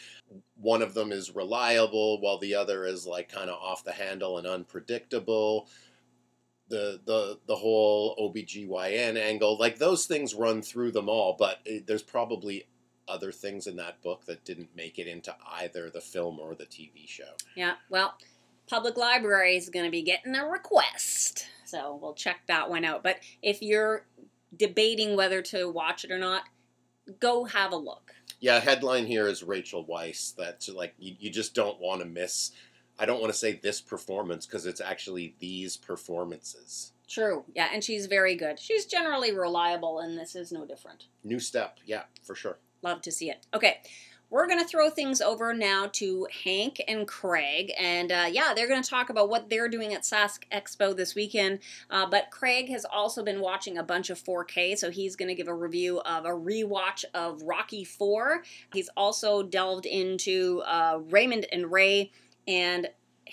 One 0.56 0.81
of 0.81 0.95
them 0.95 1.12
is 1.12 1.36
reliable 1.36 2.19
while 2.19 2.40
the 2.40 2.56
other 2.56 2.86
is 2.86 3.06
like 3.06 3.31
kind 3.31 3.51
of 3.51 3.62
off 3.62 3.84
the 3.84 3.92
handle 3.92 4.40
and 4.40 4.48
unpredictable. 4.48 5.69
The, 6.69 7.00
the 7.06 7.40
the 7.45 7.56
whole 7.56 8.16
OBGYN 8.18 9.16
angle, 9.16 9.57
like 9.60 9.78
those 9.78 10.07
things 10.07 10.34
run 10.34 10.63
through 10.63 10.92
them 10.92 11.07
all, 11.07 11.36
but 11.38 11.60
it, 11.66 11.86
there's 11.86 12.01
probably 12.01 12.66
other 13.07 13.31
things 13.31 13.68
in 13.68 13.75
that 13.75 14.01
book 14.01 14.25
that 14.25 14.44
didn't 14.44 14.75
make 14.75 14.98
it 14.98 15.06
into 15.06 15.36
either 15.60 15.92
the 15.92 16.01
film 16.01 16.39
or 16.39 16.56
the 16.56 16.66
TV 16.66 17.07
show. 17.07 17.34
Yeah, 17.56 17.74
well, 17.89 18.16
Public 18.68 18.98
Library 18.98 19.56
is 19.56 19.69
going 19.69 19.86
to 19.86 19.92
be 19.92 20.01
getting 20.01 20.36
a 20.36 20.48
request. 20.48 21.48
So 21.65 22.00
we'll 22.01 22.15
check 22.15 22.41
that 22.48 22.72
one 22.72 22.86
out. 22.86 23.03
But 23.03 23.18
if 23.44 23.62
you're 23.62 24.08
debating 24.56 25.15
whether 25.15 25.41
to 25.41 25.70
watch 25.70 26.06
it 26.06 26.12
or 26.12 26.18
not, 26.18 26.44
go 27.19 27.45
have 27.45 27.72
a 27.72 27.77
look. 27.77 28.12
Yeah, 28.39 28.60
headline 28.60 29.05
here 29.05 29.27
is 29.27 29.43
Rachel 29.43 29.86
Weisz. 29.86 30.36
That's 30.36 30.69
like 30.69 30.93
you, 31.00 31.15
you 31.19 31.29
just 31.29 31.55
don't 31.55 31.79
want 31.79 32.01
to 32.01 32.07
miss. 32.07 32.51
I 33.00 33.05
don't 33.05 33.22
want 33.22 33.31
to 33.33 33.39
say 33.39 33.53
this 33.53 33.81
performance 33.81 34.45
because 34.45 34.65
it's 34.65 34.81
actually 34.81 35.36
these 35.39 35.77
performances. 35.77 36.91
True. 37.07 37.43
Yeah, 37.53 37.69
and 37.74 37.83
she's 37.83 38.05
very 38.05 38.36
good. 38.36 38.60
She's 38.60 38.86
generally 38.86 39.31
reliable, 39.31 40.00
and 40.00 40.17
this 40.17 40.36
is 40.36 40.51
no 40.51 40.65
different. 40.65 41.05
New 41.24 41.39
step, 41.39 41.79
yeah, 41.86 42.03
for 42.24 42.36
sure. 42.36 42.57
Love 42.81 43.01
to 43.01 43.12
see 43.12 43.29
it. 43.29 43.45
Okay, 43.53 43.81
we're 44.34 44.48
going 44.48 44.60
to 44.60 44.66
throw 44.66 44.90
things 44.90 45.22
over 45.22 45.54
now 45.54 45.88
to 45.94 46.28
Hank 46.44 46.82
and 46.88 47.08
Craig. 47.08 47.72
And 47.80 48.12
uh, 48.12 48.25
yeah, 48.32 48.54
they're 48.56 48.68
going 48.68 48.82
to 48.82 48.90
talk 48.90 49.12
about 49.12 49.30
what 49.30 49.48
they're 49.48 49.70
doing 49.70 49.94
at 49.94 50.02
Sask 50.02 50.40
Expo 50.52 50.96
this 50.96 51.13
weekend. 51.13 51.60
Uh, 51.92 52.08
but 52.08 52.32
Craig 52.32 52.68
has 52.70 52.84
also 52.84 53.24
been 53.24 53.42
watching 53.42 53.78
a 53.78 53.84
bunch 53.84 54.10
of 54.10 54.18
4K, 54.20 54.75
so 54.75 54.90
he's 54.90 55.16
going 55.16 55.30
to 55.30 55.36
give 55.36 55.48
a 55.48 55.54
review 55.54 56.00
of 56.00 56.25
a 56.25 56.30
rewatch 56.30 57.06
of 57.13 57.44
Rocky 57.44 57.84
4. 57.84 58.44
He's 58.74 58.90
also 58.98 59.44
delved 59.44 59.86
into 59.86 60.63
uh, 60.66 61.00
Raymond 61.12 61.46
and 61.52 61.72
Ray. 61.72 62.12
And 62.48 62.90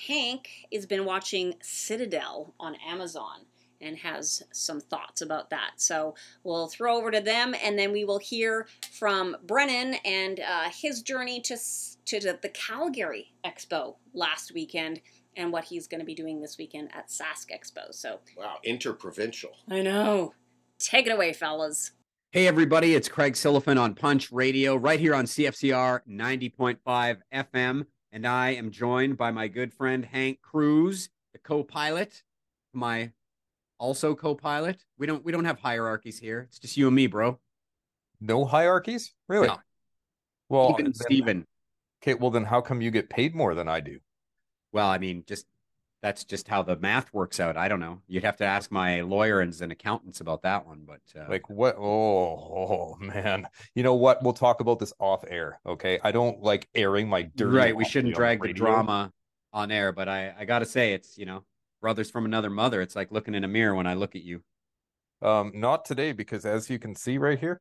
Hank 0.07 0.51
has 0.71 0.85
been 0.85 1.07
watching 1.07 1.55
Citadel 1.63 2.53
on 2.61 2.77
Amazon 2.87 3.47
and 3.81 3.97
has 3.99 4.43
some 4.53 4.81
thoughts 4.81 5.21
about 5.21 5.51
that. 5.51 5.73
So 5.77 6.15
we'll 6.45 6.69
throw 6.69 6.97
over 6.97 7.11
to 7.11 7.21
them, 7.21 7.55
and 7.63 7.79
then 7.79 7.93
we 7.93 8.05
will 8.05 8.19
hear 8.19 8.67
from 8.93 9.37
Brennan 9.45 9.95
and 10.05 10.41
uh, 10.41 10.71
his 10.71 11.03
journey 11.03 11.41
to 11.43 11.57
to 12.07 12.21
the, 12.21 12.39
the 12.43 12.49
Calgary 12.49 13.33
Expo 13.45 13.97
last 14.15 14.53
weekend, 14.53 15.01
and 15.37 15.53
what 15.53 15.65
he's 15.65 15.87
going 15.87 16.01
to 16.01 16.07
be 16.07 16.15
doing 16.15 16.41
this 16.41 16.59
weekend 16.59 16.91
at 16.95 17.09
Sask 17.09 17.51
Expo. 17.51 17.93
So 17.95 18.21
Wow, 18.37 18.57
interprovincial. 18.65 19.53
I 19.69 19.83
know. 19.83 20.35
Take 20.79 21.07
it 21.07 21.13
away, 21.13 21.33
fellas. 21.33 21.93
Hey, 22.33 22.47
everybody, 22.47 22.95
it's 22.95 23.09
Craig 23.09 23.35
Silliphant 23.35 23.81
on 23.81 23.95
Punch 23.95 24.31
Radio 24.31 24.77
right 24.77 25.01
here 25.01 25.17
on 25.17 25.25
CFCR 25.25 26.01
90.5 26.09 27.19
FM. 27.35 27.87
And 28.13 28.27
I 28.27 28.51
am 28.51 28.71
joined 28.71 29.17
by 29.17 29.31
my 29.31 29.49
good 29.49 29.75
friend 29.75 30.05
Hank 30.05 30.41
Cruz, 30.41 31.11
the 31.33 31.39
co 31.39 31.63
pilot, 31.63 32.23
my 32.73 33.11
also 33.81 34.15
co 34.15 34.35
pilot. 34.37 34.85
We 34.99 35.07
don't 35.09 35.25
we 35.25 35.33
don't 35.33 35.47
have 35.47 35.59
hierarchies 35.59 36.21
here. 36.21 36.47
It's 36.49 36.61
just 36.61 36.77
you 36.77 36.87
and 36.87 36.95
me, 36.95 37.09
bro. 37.09 37.41
No 38.21 38.45
hierarchies? 38.45 39.13
Really? 39.29 39.49
No. 39.49 39.59
Well, 40.49 40.71
Even 40.73 40.85
then- 40.87 40.95
Steven. 40.95 41.47
okay, 42.03 42.15
well 42.15 42.31
then 42.31 42.45
how 42.45 42.61
come 42.61 42.81
you 42.83 42.91
get 42.93 43.09
paid 43.11 43.35
more 43.35 43.55
than 43.55 43.67
I 43.67 43.81
do? 43.81 43.99
Well, 44.73 44.87
I 44.89 44.99
mean, 44.99 45.25
just 45.27 45.47
that's 46.03 46.25
just 46.25 46.49
how 46.49 46.63
the 46.63 46.77
math 46.77 47.13
works 47.13 47.41
out. 47.41 47.57
I 47.59 47.69
don't 47.69 47.81
know. 47.81 48.01
You'd 48.09 48.25
have 48.25 48.37
to 48.39 48.45
ask 48.45 48.71
my 48.71 49.01
lawyers 49.03 49.61
and 49.61 49.71
accountants 49.71 50.21
about 50.21 50.43
that 50.43 50.67
one. 50.67 50.87
But 50.87 51.01
uh, 51.19 51.27
Like 51.29 51.51
what? 51.51 51.77
Oh, 51.77 51.83
oh 51.83 52.97
man. 53.01 53.47
You 53.75 53.83
know 53.83 53.95
what? 53.95 54.23
We'll 54.23 54.33
talk 54.33 54.61
about 54.61 54.79
this 54.79 54.93
off 54.99 55.25
air. 55.29 55.61
Okay. 55.67 55.99
I 56.03 56.13
don't 56.13 56.43
like 56.43 56.69
airing 56.75 57.09
my 57.09 57.23
dirty. 57.37 57.57
right, 57.57 57.77
we 57.77 57.85
shouldn't 57.85 58.15
drag 58.15 58.43
the 58.43 58.53
drama 58.53 59.13
on 59.53 59.71
air. 59.71 59.93
But 59.93 60.09
I, 60.09 60.35
I 60.39 60.45
got 60.47 60.61
to 60.61 60.67
say, 60.67 60.95
it's 60.95 61.19
you 61.19 61.27
know, 61.27 61.45
brothers 61.81 62.11
from 62.11 62.25
another 62.25 62.51
mother. 62.51 62.81
It's 62.81 62.97
like 62.97 63.11
looking 63.11 63.35
in 63.35 63.45
a 63.45 63.49
mirror 63.49 63.75
when 63.75 63.87
I 63.87 63.95
look 63.95 64.15
at 64.15 64.23
you. 64.23 64.43
Um, 65.23 65.53
not 65.55 65.85
today 65.85 66.13
because 66.13 66.47
as 66.47 66.71
you 66.71 66.79
can 66.79 66.95
see 66.95 67.19
right 67.19 67.39
here, 67.39 67.61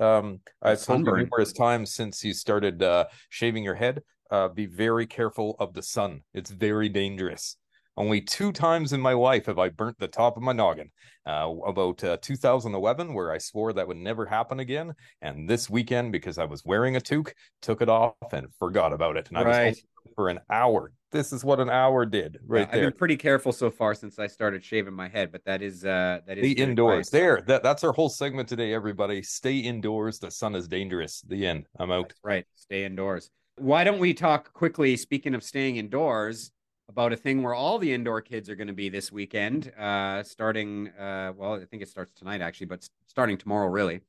um, 0.00 0.40
I've 0.62 0.82
told 0.82 1.06
you 1.06 1.16
numerous 1.16 1.52
times 1.52 1.94
since 1.94 2.24
you 2.24 2.32
started 2.32 2.82
uh, 2.82 3.06
shaving 3.28 3.64
your 3.64 3.74
head. 3.74 4.02
Uh, 4.30 4.48
be 4.48 4.66
very 4.66 5.06
careful 5.06 5.56
of 5.58 5.74
the 5.74 5.82
sun. 5.82 6.22
It's 6.34 6.50
very 6.50 6.88
dangerous. 6.88 7.56
Only 7.96 8.20
two 8.20 8.52
times 8.52 8.92
in 8.92 9.00
my 9.00 9.12
life 9.12 9.46
have 9.46 9.58
I 9.58 9.68
burnt 9.68 9.98
the 9.98 10.08
top 10.08 10.36
of 10.36 10.42
my 10.42 10.52
noggin. 10.52 10.90
Uh, 11.26 11.52
about 11.66 12.02
uh, 12.02 12.16
2011, 12.22 13.12
where 13.12 13.30
I 13.30 13.38
swore 13.38 13.72
that 13.72 13.86
would 13.86 13.96
never 13.96 14.24
happen 14.24 14.60
again, 14.60 14.94
and 15.20 15.48
this 15.48 15.68
weekend 15.68 16.12
because 16.12 16.38
I 16.38 16.44
was 16.44 16.64
wearing 16.64 16.96
a 16.96 17.00
toque, 17.00 17.34
took 17.60 17.82
it 17.82 17.88
off 17.88 18.14
and 18.32 18.46
forgot 18.58 18.92
about 18.92 19.16
it. 19.16 19.28
And 19.28 19.36
I 19.36 19.42
was 19.42 19.56
Right. 19.56 19.74
home 19.74 19.74
for 20.20 20.28
an 20.28 20.38
hour. 20.50 20.92
This 21.12 21.32
is 21.32 21.42
what 21.42 21.60
an 21.60 21.70
hour 21.70 22.04
did 22.04 22.38
right 22.46 22.60
Yeah, 22.60 22.64
I've 22.66 22.72
there. 22.72 22.90
been 22.90 22.98
pretty 22.98 23.16
careful 23.16 23.52
so 23.52 23.70
far 23.70 23.94
since 23.94 24.18
I 24.18 24.26
started 24.26 24.62
shaving 24.62 24.92
my 24.92 25.08
head, 25.08 25.32
but 25.32 25.42
that 25.46 25.62
is 25.62 25.82
uh 25.82 26.20
that 26.26 26.36
is 26.36 26.42
the 26.42 26.52
indoors 26.52 27.08
advice. 27.08 27.10
there 27.10 27.40
that, 27.46 27.62
that's 27.62 27.82
our 27.84 27.92
whole 27.92 28.10
segment 28.10 28.46
today 28.50 28.74
everybody 28.74 29.22
stay 29.22 29.56
indoors 29.58 30.18
the 30.18 30.30
sun 30.30 30.54
is 30.54 30.68
dangerous 30.68 31.22
the 31.22 31.46
end 31.46 31.64
i'm 31.78 31.90
out 31.90 32.10
That's 32.10 32.20
right. 32.22 32.46
Stay 32.54 32.84
indoors. 32.84 33.30
Why 33.56 33.82
don't 33.82 33.98
we 33.98 34.12
talk 34.14 34.52
quickly, 34.52 34.94
speaking 34.96 35.34
of 35.34 35.42
staying 35.42 35.76
indoors, 35.76 36.52
about 36.90 37.12
a 37.14 37.16
thing 37.16 37.42
where 37.42 37.54
all 37.54 37.78
the 37.78 37.92
indoor 37.94 38.20
kids 38.20 38.50
are 38.50 38.54
going 38.56 38.68
to 38.68 38.74
be 38.84 38.88
this 38.90 39.10
weekend, 39.10 39.72
uh, 39.78 40.22
starting, 40.22 40.88
uh, 40.98 41.32
well, 41.36 41.54
I 41.54 41.64
think 41.64 41.82
it 41.82 41.88
starts 41.88 42.12
tonight 42.12 42.42
actually, 42.42 42.66
but 42.66 42.86
starting 43.06 43.38
tomorrow, 43.38 43.68
really. 43.68 44.00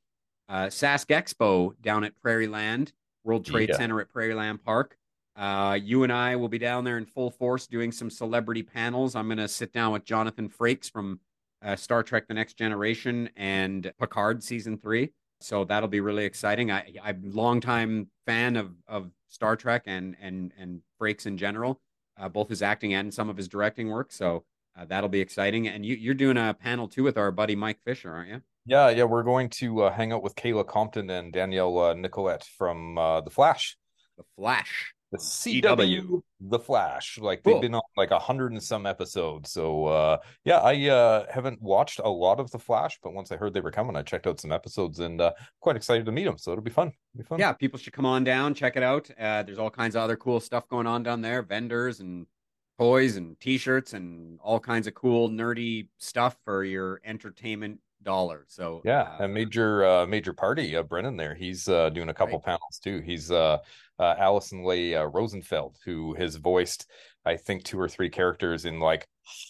Uh, 0.48 0.66
Sask 0.66 1.06
Expo 1.06 1.72
down 1.80 2.04
at 2.04 2.12
Prairie 2.20 2.48
Land, 2.48 2.92
World 3.24 3.44
Trade 3.46 3.70
Yeah. 3.70 3.76
Center 3.78 4.00
at 4.00 4.08
Prairie 4.10 4.34
Land 4.34 4.62
Park. 4.62 4.96
Uh, 5.36 5.78
you 5.82 6.02
and 6.02 6.12
I 6.12 6.36
will 6.36 6.48
be 6.48 6.58
down 6.58 6.84
there 6.84 6.98
in 6.98 7.06
full 7.06 7.30
force 7.30 7.66
doing 7.66 7.90
some 7.90 8.10
celebrity 8.10 8.62
panels. 8.62 9.14
I'm 9.14 9.28
going 9.28 9.38
to 9.38 9.48
sit 9.48 9.72
down 9.72 9.92
with 9.92 10.04
Jonathan 10.04 10.48
Frakes 10.48 10.90
from 10.90 11.20
uh, 11.62 11.76
Star 11.76 12.02
Trek 12.02 12.28
The 12.28 12.34
Next 12.34 12.54
Generation 12.54 13.30
and 13.36 13.90
Picard 13.98 14.42
Season 14.42 14.76
3 14.76 15.10
so 15.42 15.64
that'll 15.64 15.88
be 15.88 16.00
really 16.00 16.24
exciting. 16.24 16.70
I 16.70 16.94
I'm 17.02 17.22
a 17.24 17.28
longtime 17.28 18.08
fan 18.26 18.56
of 18.56 18.70
of 18.86 19.10
Star 19.28 19.56
Trek 19.56 19.82
and 19.86 20.16
and 20.20 20.52
and 20.58 20.80
Frakes 21.00 21.26
in 21.26 21.36
general, 21.36 21.80
uh, 22.18 22.28
both 22.28 22.48
his 22.48 22.62
acting 22.62 22.94
and 22.94 23.12
some 23.12 23.28
of 23.28 23.36
his 23.36 23.48
directing 23.48 23.90
work. 23.90 24.12
So 24.12 24.44
uh, 24.78 24.86
that'll 24.86 25.10
be 25.10 25.20
exciting. 25.20 25.68
And 25.68 25.84
you 25.84 25.96
you're 25.96 26.14
doing 26.14 26.36
a 26.36 26.54
panel 26.54 26.88
too 26.88 27.02
with 27.02 27.18
our 27.18 27.30
buddy 27.30 27.56
Mike 27.56 27.80
Fisher, 27.84 28.10
aren't 28.12 28.30
you? 28.30 28.42
yeah 28.64 28.88
yeah 28.90 29.02
we're 29.02 29.24
going 29.24 29.48
to 29.48 29.82
uh, 29.82 29.92
hang 29.92 30.12
out 30.12 30.22
with 30.22 30.36
kayla 30.36 30.64
compton 30.64 31.10
and 31.10 31.32
danielle 31.32 31.76
uh, 31.80 31.94
nicolet 31.94 32.44
from 32.56 32.96
uh, 32.96 33.20
the 33.20 33.28
flash 33.28 33.76
The 34.16 34.22
Flash. 34.36 34.94
The 35.12 35.18
CW. 35.18 35.62
cw 35.62 36.22
the 36.40 36.58
flash. 36.58 37.18
Like 37.18 37.44
they've 37.44 37.60
been 37.60 37.74
on 37.74 37.82
like 37.96 38.10
a 38.10 38.18
hundred 38.18 38.52
and 38.52 38.62
some 38.62 38.86
episodes. 38.86 39.52
So 39.52 39.86
uh 39.86 40.16
yeah 40.44 40.58
i 40.58 40.88
uh 40.88 41.26
haven't 41.30 41.62
watched 41.62 42.00
a 42.02 42.08
lot 42.08 42.40
of 42.40 42.50
the 42.50 42.58
flash 42.58 42.98
but 43.02 43.12
once 43.12 43.30
i 43.30 43.36
heard 43.36 43.54
they 43.54 43.60
were 43.60 43.70
coming 43.70 43.94
i 43.94 44.02
checked 44.02 44.26
out 44.26 44.40
some 44.40 44.50
episodes 44.50 44.98
and 44.98 45.20
uh 45.20 45.32
quite 45.60 45.76
excited 45.76 46.06
to 46.06 46.12
meet 46.12 46.24
them 46.24 46.38
so 46.38 46.50
it'll 46.50 46.64
be 46.64 46.70
fun. 46.70 46.88
It'll 47.14 47.22
be 47.22 47.28
fun. 47.28 47.38
Yeah, 47.38 47.52
people 47.52 47.78
should 47.78 47.92
come 47.92 48.06
on 48.06 48.24
down, 48.24 48.54
check 48.54 48.76
it 48.76 48.82
out. 48.82 49.10
Uh, 49.20 49.42
there's 49.42 49.58
all 49.58 49.70
kinds 49.70 49.94
of 49.94 50.02
other 50.02 50.16
cool 50.16 50.40
stuff 50.40 50.66
going 50.68 50.86
on 50.86 51.02
down 51.02 51.20
there, 51.20 51.42
vendors 51.42 52.00
and 52.00 52.26
toys 52.78 53.16
and 53.16 53.38
T-shirts 53.38 53.92
and 53.92 54.40
all 54.42 54.58
kinds 54.58 54.86
of 54.86 54.94
cool 54.94 55.28
nerdy 55.28 55.88
stuff 55.98 56.36
for 56.44 56.64
your 56.64 57.00
entertainment 57.04 57.78
dollar. 58.04 58.44
So 58.48 58.82
Yeah, 58.84 59.16
uh, 59.20 59.24
a 59.24 59.28
major 59.28 59.84
uh 59.84 60.06
major 60.06 60.32
party, 60.32 60.76
uh 60.76 60.82
Brennan 60.82 61.16
there. 61.16 61.34
He's 61.34 61.68
uh 61.68 61.90
doing 61.90 62.08
a 62.08 62.14
couple 62.14 62.38
Right. 62.38 62.44
panels 62.44 62.80
too. 62.82 63.00
He's 63.00 63.30
uh 63.30 63.58
uh 63.98 64.14
Alyson 64.16 64.64
Leigh 64.64 64.94
uh, 64.96 65.04
Rosenfeld, 65.04 65.78
who 65.84 66.14
has 66.14 66.36
voiced 66.36 66.90
I 67.24 67.36
think 67.36 67.62
two 67.64 67.78
or 67.78 67.88
three 67.88 68.10
characters 68.10 68.64
in 68.64 68.80
like 68.80 69.06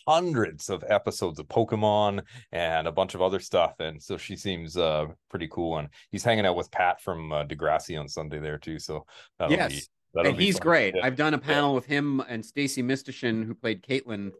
hundreds 0.06 0.68
of 0.68 0.84
episodes 0.86 1.38
of 1.38 1.48
Pokemon 1.48 2.22
and 2.52 2.86
a 2.86 2.92
bunch 2.92 3.14
of 3.14 3.22
other 3.22 3.40
stuff. 3.40 3.74
And 3.80 4.02
so 4.02 4.16
she 4.16 4.36
seems 4.36 4.76
uh 4.76 5.06
pretty 5.30 5.48
cool. 5.48 5.78
And 5.78 5.88
he's 6.10 6.24
hanging 6.24 6.46
out 6.46 6.56
with 6.56 6.70
Pat 6.70 7.00
from 7.00 7.32
uh, 7.32 7.44
Degrassi 7.44 7.98
on 7.98 8.08
Sunday 8.08 8.38
there 8.38 8.58
too. 8.58 8.78
So 8.78 9.06
that'll 9.38 9.56
Yes. 9.56 9.72
be 9.72 9.82
that'll 10.14 10.28
and 10.30 10.38
be 10.38 10.44
he's 10.46 10.58
fun. 10.58 10.62
great. 10.62 10.94
Yeah. 10.96 11.06
I've 11.06 11.16
done 11.16 11.34
a 11.34 11.38
panel 11.38 11.74
with 11.74 11.86
him 11.86 12.20
and 12.28 12.42
Stacie 12.44 12.84
Mistysyn, 12.84 13.44
who 13.46 13.54
played 13.54 13.82
Caitlin 13.82 14.32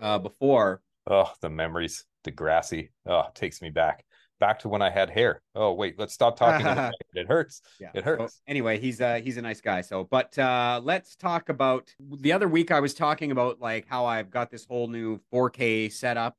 uh, 0.00 0.18
before. 0.18 0.82
Oh, 1.08 1.32
the 1.40 1.50
memories. 1.50 2.04
Degrassi. 2.24 2.90
Oh, 3.06 3.24
takes 3.34 3.62
me 3.62 3.70
back. 3.70 4.04
Back 4.38 4.60
to 4.60 4.68
when 4.68 4.80
I 4.80 4.88
had 4.88 5.10
hair. 5.10 5.42
Oh, 5.54 5.72
wait, 5.74 5.98
let's 5.98 6.14
stop 6.14 6.36
talking. 6.38 6.66
it 7.14 7.28
hurts. 7.28 7.60
Yeah. 7.78 7.90
It 7.94 8.04
hurts. 8.04 8.34
So 8.34 8.40
anyway, 8.48 8.78
he's 8.78 9.00
uh 9.00 9.20
he's 9.22 9.36
a 9.36 9.42
nice 9.42 9.60
guy. 9.60 9.82
So, 9.82 10.04
but 10.04 10.38
uh 10.38 10.80
let's 10.82 11.14
talk 11.14 11.50
about 11.50 11.94
the 12.00 12.32
other 12.32 12.48
week. 12.48 12.70
I 12.70 12.80
was 12.80 12.94
talking 12.94 13.32
about 13.32 13.60
like 13.60 13.86
how 13.86 14.06
I've 14.06 14.30
got 14.30 14.50
this 14.50 14.64
whole 14.64 14.88
new 14.88 15.20
4K 15.32 15.92
setup, 15.92 16.36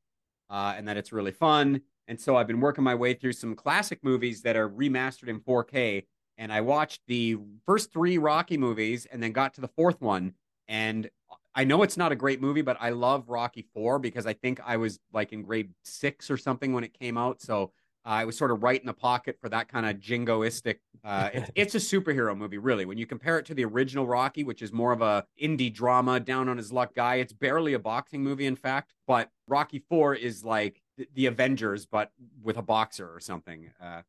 uh, 0.49 0.73
and 0.75 0.87
that 0.87 0.97
it's 0.97 1.11
really 1.11 1.31
fun. 1.31 1.81
And 2.07 2.19
so 2.19 2.35
I've 2.35 2.47
been 2.47 2.59
working 2.59 2.83
my 2.83 2.95
way 2.95 3.13
through 3.13 3.33
some 3.33 3.55
classic 3.55 4.03
movies 4.03 4.41
that 4.41 4.57
are 4.57 4.69
remastered 4.69 5.29
in 5.29 5.39
4K. 5.39 6.05
And 6.37 6.51
I 6.51 6.61
watched 6.61 7.01
the 7.07 7.37
first 7.65 7.93
three 7.93 8.17
Rocky 8.17 8.57
movies, 8.57 9.05
and 9.05 9.21
then 9.21 9.31
got 9.31 9.53
to 9.53 9.61
the 9.61 9.67
fourth 9.67 10.01
one. 10.01 10.33
And 10.67 11.09
I 11.53 11.63
know 11.63 11.83
it's 11.83 11.97
not 11.97 12.11
a 12.11 12.15
great 12.15 12.41
movie, 12.41 12.61
but 12.61 12.77
I 12.79 12.91
love 12.91 13.29
Rocky 13.29 13.67
Four 13.73 13.99
because 13.99 14.25
I 14.25 14.33
think 14.33 14.59
I 14.65 14.77
was 14.77 14.99
like 15.13 15.33
in 15.33 15.43
grade 15.43 15.71
six 15.83 16.31
or 16.31 16.37
something 16.37 16.73
when 16.73 16.83
it 16.83 16.97
came 16.97 17.17
out. 17.17 17.41
So 17.41 17.71
I 18.03 18.25
was 18.25 18.37
sort 18.37 18.51
of 18.51 18.63
right 18.63 18.79
in 18.79 18.87
the 18.87 18.93
pocket 18.93 19.37
for 19.39 19.49
that 19.49 19.67
kind 19.67 19.85
of 19.85 19.97
jingoistic. 19.97 20.77
Uh, 21.03 21.29
it's, 21.33 21.51
it's 21.55 21.75
a 21.75 21.77
superhero 21.77 22.35
movie, 22.35 22.57
really. 22.57 22.85
When 22.85 22.97
you 22.97 23.05
compare 23.05 23.37
it 23.37 23.45
to 23.47 23.53
the 23.53 23.65
original 23.65 24.07
Rocky, 24.07 24.43
which 24.43 24.61
is 24.61 24.71
more 24.71 24.91
of 24.91 25.01
a 25.01 25.25
indie 25.41 25.73
drama, 25.73 26.19
down 26.19 26.49
on 26.49 26.57
his 26.57 26.71
luck 26.71 26.95
guy, 26.95 27.15
it's 27.15 27.33
barely 27.33 27.73
a 27.73 27.79
boxing 27.79 28.23
movie, 28.23 28.45
in 28.45 28.55
fact. 28.55 28.93
But 29.05 29.29
Rocky 29.47 29.83
Four 29.89 30.15
is 30.15 30.43
like 30.43 30.81
the, 30.97 31.07
the 31.13 31.25
Avengers, 31.27 31.85
but 31.85 32.11
with 32.41 32.57
a 32.57 32.63
boxer 32.63 33.13
or 33.13 33.19
something. 33.19 33.69
Uh, 33.81 34.01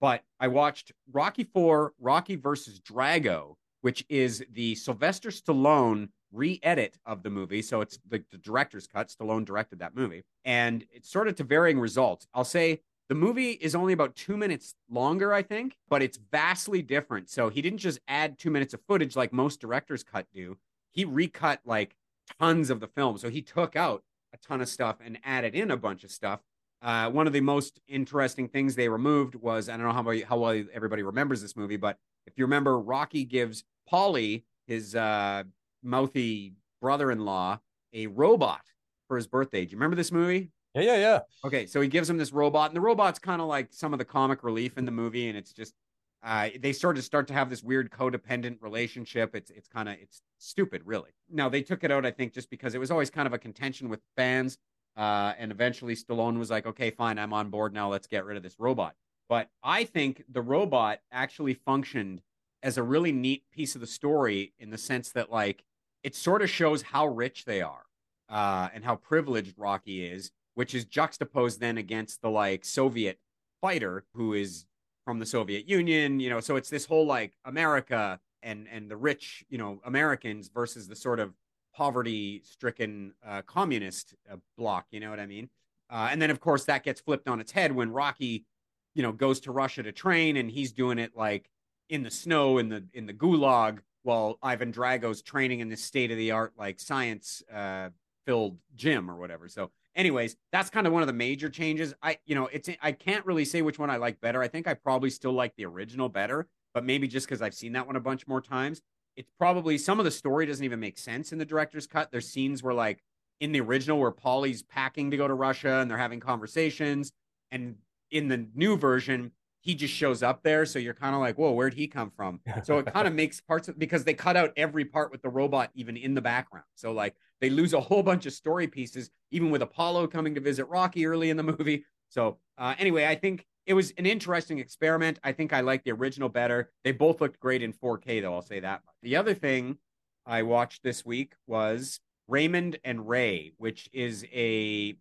but 0.00 0.24
I 0.40 0.48
watched 0.48 0.92
Rocky 1.12 1.44
Four, 1.44 1.92
Rocky 2.00 2.36
versus 2.36 2.80
Drago, 2.80 3.54
which 3.82 4.04
is 4.08 4.44
the 4.52 4.74
Sylvester 4.74 5.30
Stallone 5.30 6.08
re-edit 6.32 6.98
of 7.06 7.22
the 7.22 7.30
movie. 7.30 7.62
So 7.62 7.80
it's 7.80 7.98
the, 8.08 8.22
the 8.30 8.38
director's 8.38 8.86
cut. 8.86 9.08
Stallone 9.08 9.44
directed 9.44 9.78
that 9.78 9.94
movie, 9.94 10.24
and 10.44 10.84
it's 10.92 11.10
sort 11.10 11.28
of 11.28 11.36
to 11.36 11.44
varying 11.44 11.78
results. 11.78 12.26
I'll 12.34 12.44
say 12.44 12.80
the 13.08 13.14
movie 13.14 13.52
is 13.52 13.74
only 13.74 13.92
about 13.92 14.16
two 14.16 14.36
minutes 14.36 14.74
longer, 14.90 15.32
I 15.32 15.42
think, 15.42 15.76
but 15.88 16.02
it's 16.02 16.18
vastly 16.32 16.82
different. 16.82 17.30
So 17.30 17.48
he 17.48 17.62
didn't 17.62 17.78
just 17.78 18.00
add 18.08 18.38
two 18.38 18.50
minutes 18.50 18.74
of 18.74 18.80
footage 18.88 19.14
like 19.14 19.32
most 19.32 19.60
director's 19.60 20.02
cut 20.02 20.26
do. 20.34 20.58
He 20.92 21.04
recut 21.04 21.60
like 21.64 21.96
tons 22.40 22.68
of 22.70 22.80
the 22.80 22.88
film. 22.88 23.16
So 23.18 23.30
he 23.30 23.42
took 23.42 23.76
out 23.76 24.02
a 24.32 24.38
ton 24.38 24.60
of 24.60 24.68
stuff 24.68 24.96
and 25.04 25.18
added 25.24 25.54
in 25.54 25.70
a 25.70 25.76
bunch 25.76 26.02
of 26.02 26.10
stuff. 26.10 26.40
Uh, 26.82 27.08
one 27.10 27.26
of 27.26 27.32
the 27.32 27.40
most 27.40 27.80
interesting 27.86 28.48
things 28.48 28.74
they 28.74 28.88
removed 28.88 29.34
was 29.36 29.68
I 29.68 29.76
don't 29.76 29.86
know 29.86 29.92
how, 29.92 30.26
how 30.28 30.38
well 30.38 30.64
everybody 30.72 31.02
remembers 31.02 31.40
this 31.40 31.56
movie, 31.56 31.76
but 31.76 31.98
if 32.26 32.34
you 32.36 32.44
remember, 32.44 32.78
Rocky 32.78 33.24
gives 33.24 33.62
Paulie 33.90 34.42
his 34.66 34.96
uh, 34.96 35.44
mouthy 35.86 36.54
brother 36.80 37.10
in 37.10 37.20
law, 37.20 37.60
a 37.92 38.06
robot 38.08 38.62
for 39.08 39.16
his 39.16 39.26
birthday. 39.26 39.64
Do 39.64 39.70
you 39.70 39.76
remember 39.78 39.96
this 39.96 40.12
movie? 40.12 40.50
Yeah, 40.74 40.82
yeah, 40.82 40.96
yeah. 40.96 41.20
Okay, 41.44 41.66
so 41.66 41.80
he 41.80 41.88
gives 41.88 42.10
him 42.10 42.18
this 42.18 42.32
robot, 42.32 42.70
and 42.70 42.76
the 42.76 42.82
robot's 42.82 43.18
kind 43.18 43.40
of 43.40 43.48
like 43.48 43.68
some 43.72 43.94
of 43.94 43.98
the 43.98 44.04
comic 44.04 44.44
relief 44.44 44.76
in 44.76 44.84
the 44.84 44.90
movie, 44.90 45.28
and 45.28 45.38
it's 45.38 45.52
just 45.52 45.74
uh, 46.22 46.50
they 46.60 46.72
sort 46.72 46.98
of 46.98 47.04
start 47.04 47.28
to 47.28 47.34
have 47.34 47.48
this 47.48 47.62
weird 47.62 47.90
codependent 47.90 48.58
relationship. 48.60 49.34
It's 49.34 49.50
it's 49.50 49.68
kind 49.68 49.88
of 49.88 49.96
it's 50.00 50.20
stupid, 50.38 50.82
really. 50.84 51.10
Now 51.30 51.48
they 51.48 51.62
took 51.62 51.84
it 51.84 51.90
out, 51.90 52.04
I 52.04 52.10
think, 52.10 52.34
just 52.34 52.50
because 52.50 52.74
it 52.74 52.78
was 52.78 52.90
always 52.90 53.10
kind 53.10 53.26
of 53.26 53.32
a 53.32 53.38
contention 53.38 53.88
with 53.88 54.00
fans, 54.16 54.58
uh, 54.96 55.32
and 55.38 55.50
eventually 55.50 55.94
Stallone 55.94 56.38
was 56.38 56.50
like, 56.50 56.66
"Okay, 56.66 56.90
fine, 56.90 57.18
I'm 57.18 57.32
on 57.32 57.48
board 57.48 57.72
now. 57.72 57.90
Let's 57.90 58.06
get 58.06 58.24
rid 58.24 58.36
of 58.36 58.42
this 58.42 58.56
robot." 58.58 58.94
But 59.28 59.48
I 59.62 59.84
think 59.84 60.24
the 60.28 60.42
robot 60.42 60.98
actually 61.10 61.54
functioned 61.54 62.22
as 62.62 62.76
a 62.76 62.82
really 62.82 63.12
neat 63.12 63.44
piece 63.52 63.74
of 63.74 63.80
the 63.80 63.86
story 63.86 64.52
in 64.58 64.70
the 64.70 64.78
sense 64.78 65.12
that 65.12 65.30
like 65.30 65.64
it 66.06 66.14
sort 66.14 66.40
of 66.40 66.48
shows 66.48 66.82
how 66.82 67.06
rich 67.06 67.44
they 67.44 67.60
are 67.60 67.84
uh, 68.28 68.68
and 68.72 68.84
how 68.84 68.96
privileged 68.96 69.54
Rocky 69.58 70.06
is 70.06 70.30
which 70.56 70.74
is 70.74 70.86
juxtaposed 70.86 71.60
then 71.60 71.76
against 71.78 72.22
the 72.22 72.30
like 72.30 72.64
Soviet 72.64 73.20
fighter 73.60 74.04
who 74.14 74.32
is 74.32 74.64
from 75.04 75.20
the 75.20 75.26
Soviet 75.26 75.68
Union, 75.68 76.18
you 76.18 76.28
know. 76.30 76.40
So 76.40 76.56
it's 76.56 76.70
this 76.70 76.86
whole 76.86 77.06
like 77.06 77.34
America 77.44 78.18
and 78.42 78.66
and 78.72 78.90
the 78.90 78.96
rich, 78.96 79.44
you 79.48 79.58
know, 79.58 79.80
Americans 79.84 80.48
versus 80.48 80.88
the 80.88 80.96
sort 80.96 81.20
of 81.20 81.34
poverty-stricken 81.74 83.12
uh, 83.24 83.42
communist 83.42 84.14
uh, 84.32 84.36
bloc. 84.56 84.86
You 84.90 85.00
know 85.00 85.10
what 85.10 85.20
I 85.20 85.26
mean? 85.26 85.50
Uh, 85.90 86.08
and 86.10 86.20
then 86.20 86.30
of 86.30 86.40
course 86.40 86.64
that 86.64 86.82
gets 86.82 87.02
flipped 87.02 87.28
on 87.28 87.38
its 87.38 87.52
head 87.52 87.70
when 87.70 87.92
Rocky, 87.92 88.46
you 88.94 89.02
know, 89.02 89.12
goes 89.12 89.40
to 89.40 89.52
Russia 89.52 89.82
to 89.82 89.92
train, 89.92 90.38
and 90.38 90.50
he's 90.50 90.72
doing 90.72 90.98
it 90.98 91.12
like 91.14 91.50
in 91.90 92.02
the 92.02 92.10
snow 92.10 92.56
in 92.56 92.70
the 92.70 92.82
in 92.94 93.04
the 93.04 93.12
gulag 93.12 93.80
while 94.06 94.38
Ivan 94.40 94.70
Drago's 94.70 95.20
training 95.20 95.60
in 95.60 95.68
this 95.68 95.82
state 95.82 96.12
of 96.12 96.16
the 96.16 96.30
art 96.30 96.52
like 96.56 96.78
science 96.78 97.42
uh, 97.52 97.90
filled 98.24 98.56
gym 98.76 99.10
or 99.10 99.16
whatever. 99.16 99.48
So, 99.48 99.72
anyways, 99.96 100.36
that's 100.52 100.70
kind 100.70 100.86
of 100.86 100.92
one 100.92 101.02
of 101.02 101.08
the 101.08 101.12
major 101.12 101.50
changes. 101.50 101.92
I, 102.02 102.18
you 102.24 102.36
know, 102.36 102.48
it's 102.52 102.70
I 102.80 102.92
can't 102.92 103.26
really 103.26 103.44
say 103.44 103.62
which 103.62 103.78
one 103.78 103.90
I 103.90 103.96
like 103.96 104.20
better. 104.20 104.40
I 104.40 104.48
think 104.48 104.68
I 104.68 104.74
probably 104.74 105.10
still 105.10 105.32
like 105.32 105.56
the 105.56 105.66
original 105.66 106.08
better, 106.08 106.46
but 106.72 106.84
maybe 106.84 107.08
just 107.08 107.26
because 107.26 107.42
I've 107.42 107.54
seen 107.54 107.72
that 107.72 107.86
one 107.86 107.96
a 107.96 108.00
bunch 108.00 108.28
more 108.28 108.40
times. 108.40 108.80
It's 109.16 109.30
probably 109.38 109.76
some 109.76 109.98
of 109.98 110.04
the 110.04 110.10
story 110.10 110.46
doesn't 110.46 110.64
even 110.64 110.78
make 110.78 110.98
sense 110.98 111.32
in 111.32 111.38
the 111.38 111.44
director's 111.44 111.86
cut. 111.88 112.12
There's 112.12 112.28
scenes 112.28 112.62
where 112.62 112.74
like 112.74 113.02
in 113.40 113.50
the 113.50 113.60
original 113.60 113.98
where 113.98 114.12
Paulie's 114.12 114.62
packing 114.62 115.10
to 115.10 115.16
go 115.16 115.26
to 115.26 115.34
Russia 115.34 115.80
and 115.80 115.90
they're 115.90 115.98
having 115.98 116.20
conversations, 116.20 117.12
and 117.50 117.74
in 118.12 118.28
the 118.28 118.46
new 118.54 118.76
version 118.76 119.32
he 119.66 119.74
just 119.74 119.92
shows 119.92 120.22
up 120.22 120.44
there. 120.44 120.64
So 120.64 120.78
you're 120.78 120.94
kind 120.94 121.12
of 121.12 121.20
like, 121.20 121.36
whoa, 121.36 121.50
where'd 121.50 121.74
he 121.74 121.88
come 121.88 122.12
from? 122.16 122.38
So 122.62 122.78
it 122.78 122.86
kind 122.86 123.08
of 123.08 123.14
makes 123.22 123.40
parts 123.40 123.66
of 123.66 123.76
because 123.76 124.04
they 124.04 124.14
cut 124.14 124.36
out 124.36 124.52
every 124.56 124.84
part 124.84 125.10
with 125.10 125.22
the 125.22 125.28
robot 125.28 125.70
even 125.74 125.96
in 125.96 126.14
the 126.14 126.20
background. 126.20 126.66
So 126.76 126.92
like 126.92 127.16
they 127.40 127.50
lose 127.50 127.72
a 127.72 127.80
whole 127.80 128.04
bunch 128.04 128.26
of 128.26 128.32
story 128.32 128.68
pieces, 128.68 129.10
even 129.32 129.50
with 129.50 129.62
Apollo 129.62 130.06
coming 130.06 130.36
to 130.36 130.40
visit 130.40 130.66
Rocky 130.66 131.04
early 131.04 131.30
in 131.30 131.36
the 131.36 131.42
movie. 131.42 131.84
So 132.10 132.38
uh, 132.56 132.76
anyway, 132.78 133.06
I 133.06 133.16
think 133.16 133.44
it 133.66 133.74
was 133.74 133.90
an 133.98 134.06
interesting 134.06 134.60
experiment. 134.60 135.18
I 135.24 135.32
think 135.32 135.52
I 135.52 135.62
like 135.62 135.82
the 135.82 135.90
original 135.90 136.28
better. 136.28 136.70
They 136.84 136.92
both 136.92 137.20
looked 137.20 137.40
great 137.40 137.60
in 137.60 137.72
4K, 137.72 138.22
though. 138.22 138.34
I'll 138.34 138.42
say 138.42 138.60
that. 138.60 138.82
The 139.02 139.16
other 139.16 139.34
thing 139.34 139.78
I 140.24 140.42
watched 140.42 140.84
this 140.84 141.04
week 141.04 141.32
was 141.48 141.98
Raymond 142.28 142.78
and 142.84 143.08
Ray, 143.08 143.54
which 143.58 143.88
is 143.92 144.24
a 144.32 144.96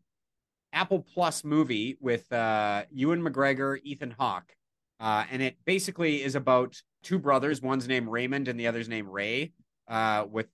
Apple 0.76 1.06
Plus 1.14 1.44
movie 1.44 1.98
with 2.00 2.32
uh, 2.32 2.84
Ewan 2.92 3.22
McGregor, 3.22 3.80
Ethan 3.84 4.12
Hawke, 4.12 4.54
uh, 5.00 5.24
and 5.32 5.42
it 5.42 5.56
basically 5.66 6.22
is 6.22 6.36
about 6.36 6.80
two 7.02 7.18
brothers. 7.18 7.62
One's 7.62 7.88
named 7.88 8.10
Raymond, 8.10 8.48
and 8.48 8.60
the 8.60 8.68
other's 8.68 8.90
named 8.90 9.08
Ray. 9.08 9.54
Uh, 9.88 10.26
with 10.30 10.48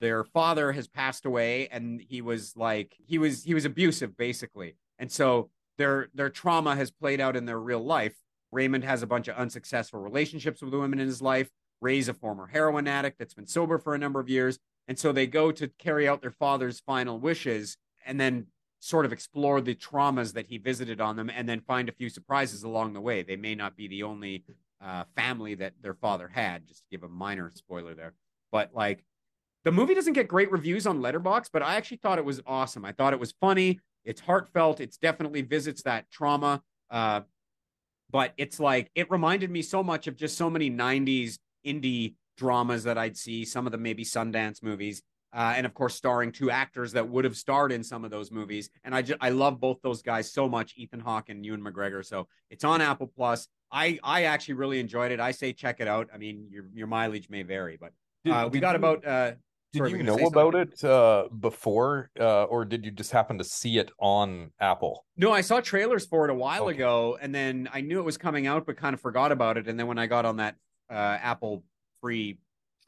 their 0.00 0.24
father 0.24 0.72
has 0.72 0.88
passed 0.88 1.26
away, 1.26 1.68
and 1.68 2.00
he 2.00 2.22
was 2.22 2.56
like 2.56 2.96
he 3.06 3.18
was 3.18 3.44
he 3.44 3.54
was 3.54 3.66
abusive 3.66 4.16
basically, 4.16 4.76
and 4.98 5.12
so 5.12 5.50
their 5.78 6.08
their 6.14 6.30
trauma 6.30 6.74
has 6.74 6.90
played 6.90 7.20
out 7.20 7.36
in 7.36 7.44
their 7.44 7.60
real 7.60 7.84
life. 7.84 8.16
Raymond 8.50 8.82
has 8.84 9.02
a 9.02 9.06
bunch 9.06 9.28
of 9.28 9.36
unsuccessful 9.36 10.00
relationships 10.00 10.60
with 10.60 10.72
the 10.72 10.78
women 10.78 10.98
in 10.98 11.06
his 11.06 11.22
life. 11.22 11.50
Ray's 11.80 12.08
a 12.08 12.14
former 12.14 12.46
heroin 12.46 12.88
addict 12.88 13.18
that's 13.18 13.34
been 13.34 13.46
sober 13.46 13.78
for 13.78 13.94
a 13.94 13.98
number 13.98 14.20
of 14.20 14.28
years. 14.28 14.58
And 14.88 14.98
so 14.98 15.12
they 15.12 15.26
go 15.26 15.52
to 15.52 15.68
carry 15.78 16.08
out 16.08 16.20
their 16.20 16.32
father's 16.32 16.80
final 16.80 17.18
wishes 17.18 17.76
and 18.04 18.20
then 18.20 18.46
sort 18.80 19.04
of 19.04 19.12
explore 19.12 19.60
the 19.60 19.74
traumas 19.74 20.32
that 20.32 20.46
he 20.46 20.58
visited 20.58 21.00
on 21.00 21.16
them 21.16 21.30
and 21.30 21.48
then 21.48 21.60
find 21.60 21.88
a 21.88 21.92
few 21.92 22.08
surprises 22.08 22.62
along 22.62 22.94
the 22.94 23.00
way. 23.00 23.22
They 23.22 23.36
may 23.36 23.54
not 23.54 23.76
be 23.76 23.86
the 23.86 24.02
only 24.02 24.42
uh, 24.82 25.04
family 25.14 25.54
that 25.56 25.74
their 25.82 25.94
father 25.94 26.28
had, 26.28 26.66
just 26.66 26.80
to 26.80 26.86
give 26.90 27.02
a 27.02 27.08
minor 27.08 27.50
spoiler 27.54 27.94
there. 27.94 28.14
But 28.50 28.70
like 28.74 29.04
the 29.64 29.70
movie 29.70 29.94
doesn't 29.94 30.14
get 30.14 30.28
great 30.28 30.50
reviews 30.50 30.86
on 30.86 31.00
Letterboxd, 31.00 31.50
but 31.52 31.62
I 31.62 31.76
actually 31.76 31.98
thought 31.98 32.18
it 32.18 32.24
was 32.24 32.40
awesome. 32.46 32.84
I 32.84 32.92
thought 32.92 33.12
it 33.12 33.20
was 33.20 33.34
funny. 33.40 33.78
It's 34.04 34.22
heartfelt. 34.22 34.80
It's 34.80 34.96
definitely 34.96 35.42
visits 35.42 35.82
that 35.82 36.10
trauma. 36.10 36.62
Uh, 36.90 37.20
but 38.10 38.32
it's 38.38 38.58
like 38.58 38.90
it 38.94 39.10
reminded 39.10 39.50
me 39.50 39.60
so 39.60 39.82
much 39.82 40.06
of 40.06 40.16
just 40.16 40.38
so 40.38 40.48
many 40.48 40.70
90s 40.70 41.38
indie 41.66 42.14
dramas 42.38 42.84
that 42.84 42.96
I'd 42.96 43.18
see, 43.18 43.44
some 43.44 43.66
of 43.66 43.72
them 43.72 43.82
maybe 43.82 44.04
Sundance 44.04 44.62
movies 44.62 45.02
uh, 45.32 45.54
and 45.56 45.66
of 45.66 45.74
course 45.74 45.94
starring 45.94 46.32
two 46.32 46.50
actors 46.50 46.92
that 46.92 47.08
would 47.08 47.24
have 47.24 47.36
starred 47.36 47.72
in 47.72 47.82
some 47.82 48.04
of 48.04 48.10
those 48.10 48.30
movies. 48.30 48.70
And 48.84 48.94
I 48.94 49.02
just 49.02 49.18
I 49.20 49.30
love 49.30 49.60
both 49.60 49.80
those 49.82 50.02
guys 50.02 50.32
so 50.32 50.48
much, 50.48 50.74
Ethan 50.76 51.00
Hawke 51.00 51.28
and 51.28 51.44
Ewan 51.44 51.62
McGregor. 51.62 52.04
So 52.04 52.28
it's 52.50 52.64
on 52.64 52.80
Apple 52.80 53.10
Plus. 53.14 53.48
I 53.72 53.98
I 54.02 54.24
actually 54.24 54.54
really 54.54 54.80
enjoyed 54.80 55.12
it. 55.12 55.20
I 55.20 55.30
say 55.30 55.52
check 55.52 55.80
it 55.80 55.88
out. 55.88 56.08
I 56.12 56.18
mean 56.18 56.48
your 56.50 56.64
your 56.74 56.86
mileage 56.86 57.28
may 57.30 57.42
vary, 57.42 57.78
but 57.80 57.92
uh, 58.30 58.44
did, 58.44 58.52
we 58.52 58.60
got 58.60 58.72
you, 58.72 58.76
about. 58.76 59.06
Uh, 59.06 59.32
did 59.72 59.78
sorry, 59.78 59.90
you 59.92 60.02
know 60.02 60.26
about 60.26 60.56
it 60.56 60.82
uh, 60.82 61.28
before, 61.38 62.10
uh, 62.18 62.42
or 62.44 62.64
did 62.64 62.84
you 62.84 62.90
just 62.90 63.12
happen 63.12 63.38
to 63.38 63.44
see 63.44 63.78
it 63.78 63.92
on 64.00 64.50
Apple? 64.58 65.06
No, 65.16 65.30
I 65.30 65.42
saw 65.42 65.60
trailers 65.60 66.04
for 66.04 66.24
it 66.24 66.30
a 66.30 66.34
while 66.34 66.64
okay. 66.64 66.74
ago, 66.74 67.16
and 67.22 67.32
then 67.32 67.68
I 67.72 67.80
knew 67.80 68.00
it 68.00 68.04
was 68.04 68.18
coming 68.18 68.48
out, 68.48 68.66
but 68.66 68.76
kind 68.76 68.94
of 68.94 69.00
forgot 69.00 69.30
about 69.30 69.58
it. 69.58 69.68
And 69.68 69.78
then 69.78 69.86
when 69.86 69.96
I 69.96 70.08
got 70.08 70.24
on 70.24 70.38
that 70.38 70.56
uh, 70.90 71.18
Apple 71.22 71.62
free 72.00 72.38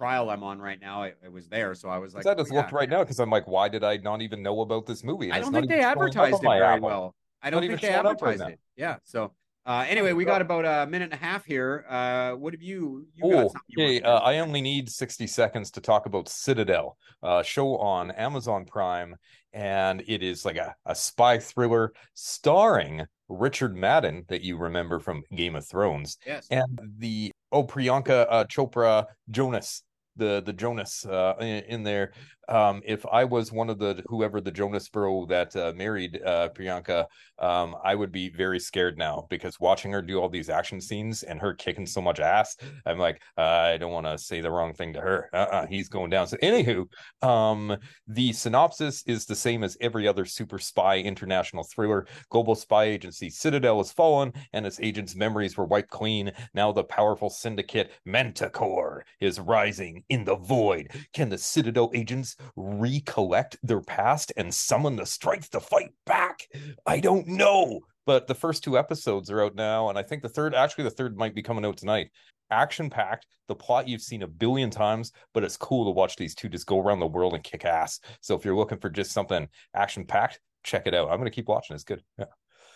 trial 0.03 0.31
I'm 0.31 0.43
on 0.43 0.59
right 0.59 0.81
now, 0.81 1.05
it, 1.05 1.17
it 1.25 1.33
was 1.33 1.49
there. 1.49 1.75
So 1.75 1.89
I 1.89 1.99
was 1.99 2.13
like, 2.13 2.27
I 2.27 2.35
just 2.35 2.51
oh, 2.51 2.57
looked 2.57 2.73
yeah. 2.73 2.79
right 2.79 2.91
now 2.91 3.01
because 3.05 3.21
I'm 3.21 3.31
like, 3.31 3.47
why 3.47 3.69
did 3.69 3.85
I 3.85 3.99
not 3.99 4.21
even 4.21 4.43
know 4.43 4.63
about 4.63 4.85
this 4.85 5.05
movie? 5.05 5.27
And 5.27 5.35
I 5.35 5.41
don't 5.41 5.53
think 5.53 5.69
they 5.69 5.81
advertised 5.81 6.43
it 6.43 6.49
very 6.49 6.81
well. 6.81 7.15
I 7.41 7.51
don't 7.51 7.63
think 7.65 7.81
they 7.81 7.89
advertised 7.89 8.41
right 8.41 8.53
it. 8.55 8.61
Yeah. 8.77 8.97
So 9.05 9.33
uh, 9.65 9.85
anyway, 9.89 10.13
we 10.13 10.25
got 10.25 10.43
about 10.43 10.65
a 10.65 10.91
minute 10.91 11.05
and 11.05 11.15
a 11.15 11.17
half 11.25 11.45
here. 11.45 11.85
Uh, 11.89 12.33
what 12.33 12.53
have 12.53 12.63
you? 12.63 13.07
you 13.15 13.23
oh, 13.25 13.53
okay. 13.79 14.01
Uh, 14.01 14.19
I 14.19 14.41
only 14.41 14.61
need 14.61 14.91
60 14.91 15.29
seconds 15.29 15.71
to 15.73 15.81
talk 15.81 16.07
about 16.07 16.29
Citadel, 16.29 16.97
uh, 17.23 17.45
show 17.45 17.77
on 17.77 18.11
Amazon 18.11 18.65
Prime, 18.65 19.15
and 19.53 20.03
it 20.09 20.21
is 20.21 20.45
like 20.45 20.57
a, 20.57 20.75
a 20.85 20.97
spy 20.97 21.39
thriller 21.39 21.93
starring 22.15 23.07
Richard 23.29 23.77
Madden 23.77 24.25
that 24.29 24.43
you 24.43 24.57
remember 24.57 24.99
from 24.99 25.23
Game 25.33 25.55
of 25.55 25.65
Thrones, 25.65 26.19
yes, 26.27 26.49
and 26.51 26.81
the 26.99 27.31
oh 27.53 27.63
Priyanka 27.63 28.27
uh, 28.29 28.45
Chopra 28.45 29.07
Jonas 29.31 29.85
the 30.17 30.43
the 30.45 30.53
Jonas 30.53 31.07
uh, 31.07 31.35
in, 31.41 31.65
in, 31.65 31.83
there. 31.83 32.13
Um, 32.49 32.83
if 32.85 33.07
I 33.07 33.25
was 33.25 33.53
one 33.53 33.71
of 33.71 33.79
the 33.79 34.03
whoever 34.07 34.41
the 34.41 34.51
Jonas 34.51 34.89
bro 34.89 35.27
that 35.27 35.55
uh, 35.55 35.73
married 35.77 36.21
uh, 36.25 36.49
Priyanka, 36.55 37.07
um, 37.39 37.77
I 37.85 37.95
would 37.95 38.13
be 38.13 38.31
very 38.31 38.59
scared 38.59 38.99
now 38.99 39.27
because 39.31 39.61
watching 39.61 39.93
her 39.93 40.03
do 40.03 40.21
all 40.21 40.29
these 40.29 40.51
action 40.51 40.81
scenes 40.81 41.23
and 41.23 41.41
her 41.41 41.55
kicking 41.55 41.87
so 41.87 42.01
much 42.01 42.21
ass, 42.21 42.57
I'm 42.85 42.99
like, 42.99 43.23
I 43.37 43.77
don't 43.77 43.93
want 43.93 44.07
to 44.07 44.19
say 44.19 44.41
the 44.41 44.51
wrong 44.51 44.75
thing 44.75 44.93
to 44.95 45.01
her. 45.01 45.29
Uh-uh, 45.33 45.67
he's 45.67 45.89
going 45.89 46.11
down. 46.11 46.27
So, 46.27 46.37
anywho, 46.43 46.87
um, 47.23 47.77
the 48.07 48.33
synopsis 48.33 49.03
is 49.07 49.25
the 49.25 49.35
same 49.35 49.63
as 49.63 49.77
every 49.81 50.09
other 50.09 50.25
super 50.25 50.59
spy 50.59 50.99
international 50.99 51.65
thriller. 51.65 52.07
Global 52.31 52.55
spy 52.55 52.85
agency 52.85 53.31
Citadel 53.31 53.79
has 53.79 53.93
fallen, 53.93 54.33
and 54.53 54.67
its 54.67 54.81
agents' 54.81 55.15
memories 55.15 55.57
were 55.57 55.65
wiped 55.65 55.91
clean. 55.91 56.33
Now 56.55 56.73
the 56.73 56.85
powerful 56.85 57.31
syndicate 57.31 57.93
Manticore 58.05 59.05
is 59.21 59.41
rising 59.41 60.05
in 60.09 60.25
the 60.25 60.37
void. 60.37 60.91
Can 61.13 61.29
the 61.29 61.39
Citadel 61.39 61.91
agents 61.95 62.32
recollect 62.57 63.57
their 63.63 63.81
past 63.81 64.33
and 64.37 64.53
summon 64.53 64.97
the 64.97 65.07
strength 65.07 65.51
to 65.51 65.61
fight 65.61 65.93
back? 66.07 66.47
I 66.87 67.01
don't 67.01 67.27
know. 67.27 67.81
But 68.05 68.27
the 68.27 68.35
first 68.35 68.65
two 68.65 68.77
episodes 68.77 69.31
are 69.31 69.43
out 69.43 69.55
now, 69.55 69.89
and 69.89 69.97
I 69.97 70.03
think 70.03 70.23
the 70.23 70.29
third, 70.29 70.55
actually, 70.55 70.85
the 70.85 70.91
third 70.91 71.17
might 71.17 71.35
be 71.35 71.43
coming 71.43 71.65
out 71.65 71.77
tonight. 71.77 72.11
Action 72.51 72.91
packed, 72.91 73.27
the 73.49 73.55
plot 73.55 73.87
you've 73.87 74.03
seen 74.03 74.23
a 74.23 74.27
billion 74.27 74.71
times, 74.71 75.13
but 75.33 75.45
it's 75.45 75.57
cool 75.57 75.85
to 75.85 75.91
watch 75.91 76.17
these 76.17 76.35
two 76.35 76.49
just 76.49 76.67
go 76.67 76.81
around 76.81 76.99
the 76.99 77.07
world 77.07 77.35
and 77.35 77.45
kick 77.45 77.65
ass. 77.65 78.01
So 78.21 78.35
if 78.35 78.45
you're 78.45 78.57
looking 78.57 78.79
for 78.79 78.91
just 78.91 79.13
something 79.13 79.49
action 79.75 80.05
packed, 80.05 80.41
check 80.65 80.87
it 80.87 80.95
out. 80.95 81.11
I'm 81.11 81.19
going 81.19 81.31
to 81.31 81.35
keep 81.35 81.49
watching. 81.49 81.75
It's 81.75 81.85
good. 81.85 82.03
Yeah. 82.19 82.27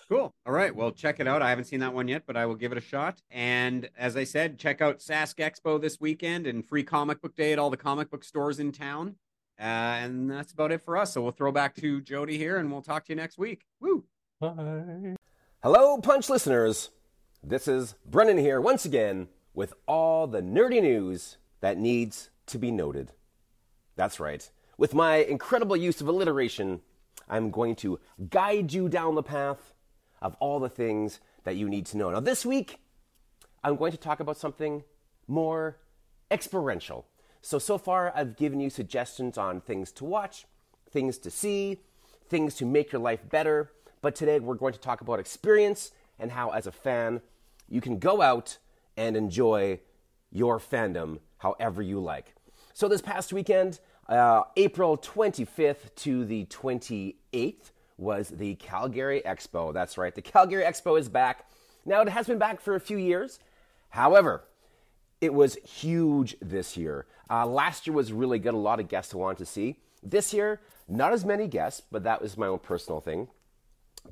Cool. 0.09 0.33
All 0.47 0.53
right. 0.53 0.75
Well, 0.75 0.93
check 0.93 1.19
it 1.19 1.27
out. 1.27 1.43
I 1.43 1.49
haven't 1.49 1.65
seen 1.65 1.81
that 1.81 1.93
one 1.93 2.07
yet, 2.07 2.23
but 2.27 2.37
I 2.37 2.47
will 2.47 2.55
give 2.55 2.71
it 2.71 2.79
a 2.79 2.81
shot. 2.83 3.21
And 3.31 3.91
as 3.99 4.17
I 4.17 4.23
said, 4.23 4.59
check 4.59 4.81
out 4.81 5.01
Sask 5.01 5.37
Expo 5.39 5.81
this 5.81 5.99
weekend 6.01 6.47
and 6.47 6.65
free 6.65 6.85
comic 6.85 7.21
book 7.21 7.35
day 7.35 7.53
at 7.53 7.59
all 7.59 7.71
the 7.71 7.77
comic 7.77 8.09
book 8.11 8.23
stores 8.23 8.61
in 8.61 8.71
town. 8.71 9.17
Uh, 9.59 9.63
and 9.63 10.31
that's 10.31 10.53
about 10.53 10.73
it 10.73 10.83
for 10.83 10.97
us. 10.97 11.15
So 11.15 11.23
we'll 11.23 11.33
throw 11.33 11.51
back 11.51 11.75
to 11.77 12.01
Jody 12.01 12.37
here 12.37 12.59
and 12.59 12.71
we'll 12.71 12.83
talk 12.83 13.07
to 13.07 13.13
you 13.13 13.17
next 13.17 13.39
week. 13.39 13.65
Woo. 13.81 14.05
Bye. 14.39 15.17
Hello, 15.63 15.99
Punch 15.99 16.29
listeners. 16.29 16.91
This 17.43 17.67
is 17.67 17.95
Brennan 18.05 18.39
here 18.39 18.61
once 18.61 18.85
again 18.85 19.29
with 19.55 19.73
all 19.89 20.27
the 20.27 20.43
nerdy 20.43 20.83
news 20.83 21.39
that 21.61 21.79
needs 21.79 22.29
to 22.47 22.59
be 22.59 22.71
noted. 22.71 23.13
That's 23.97 24.21
right. 24.21 24.49
With 24.77 24.93
my 24.93 25.17
incredible 25.17 25.77
use 25.77 26.01
of 26.03 26.09
alliteration, 26.09 26.83
I'm 27.29 27.51
going 27.51 27.77
to 27.77 27.99
guide 28.29 28.73
you 28.73 28.89
down 28.89 29.15
the 29.15 29.23
path 29.23 29.73
of 30.21 30.37
all 30.39 30.61
the 30.61 30.69
things 30.69 31.21
that 31.45 31.57
you 31.57 31.69
need 31.69 31.87
to 31.87 31.97
know. 31.97 32.11
Now, 32.11 32.21
this 32.21 32.45
week, 32.45 32.79
I'm 33.65 33.77
going 33.77 33.93
to 33.93 33.99
talk 33.99 34.21
about 34.21 34.37
something 34.37 34.85
more 35.27 35.79
experiential. 36.31 37.07
So, 37.47 37.61
so 37.61 37.79
far, 37.79 38.13
I've 38.13 38.37
given 38.37 38.59
you 38.59 38.71
suggestions 38.71 39.39
on 39.39 39.61
things 39.61 39.93
to 39.93 40.05
watch, 40.05 40.47
things 40.91 41.17
to 41.19 41.31
see, 41.31 41.79
things 42.29 42.57
to 42.57 42.67
make 42.67 42.91
your 42.91 43.01
life 43.01 43.21
better. 43.31 43.71
But 44.03 44.17
today, 44.17 44.41
we're 44.41 44.57
going 44.57 44.73
to 44.73 44.81
talk 44.81 45.01
about 45.01 45.21
experience 45.21 45.93
and 46.19 46.33
how, 46.33 46.51
as 46.51 46.67
a 46.67 46.73
fan, 46.73 47.21
you 47.69 47.81
can 47.81 48.01
go 48.01 48.21
out 48.21 48.59
and 48.97 49.17
enjoy 49.17 49.79
your 50.33 50.59
fandom 50.59 51.21
however 51.39 51.83
you 51.83 52.01
like. 52.01 52.35
So, 52.75 52.89
this 52.89 53.01
past 53.01 53.33
weekend, 53.33 53.79
uh, 54.09 54.43
April 54.57 54.99
25th 54.99 55.95
to 55.95 56.25
the 56.25 56.47
28th, 56.47 57.71
was 57.97 58.29
the 58.29 58.57
Calgary 58.57 59.23
Expo. 59.25 59.73
That's 59.73 59.97
right, 59.97 60.17
the 60.17 60.21
Calgary 60.21 60.65
Expo 60.65 60.99
is 60.99 61.09
back. 61.09 61.49
Now, 61.85 62.01
it 62.01 62.09
has 62.09 62.27
been 62.27 62.39
back 62.39 62.61
for 62.61 62.75
a 62.75 62.81
few 62.81 62.97
years. 62.97 63.39
However, 63.91 64.43
it 65.27 65.35
was 65.35 65.57
huge 65.57 66.37
this 66.41 66.77
year. 66.77 67.05
Uh, 67.29 67.45
last 67.45 67.87
year 67.87 67.95
was 67.95 68.13
really 68.13 68.39
good, 68.39 68.55
a 68.55 68.57
lot 68.57 68.81
of 68.81 68.89
guests 68.89 69.13
I 69.13 69.19
wanted 69.19 69.39
to 69.39 69.47
see. 69.47 69.77
This 70.03 70.33
year, 70.33 70.61
not 70.89 71.13
as 71.13 71.25
many 71.25 71.49
guests, 71.49 71.83
but 71.91 72.05
that 72.05 72.23
was 72.23 72.39
my 72.39 72.47
own 72.47 72.61
personal 72.61 73.01
thing. 73.01 73.29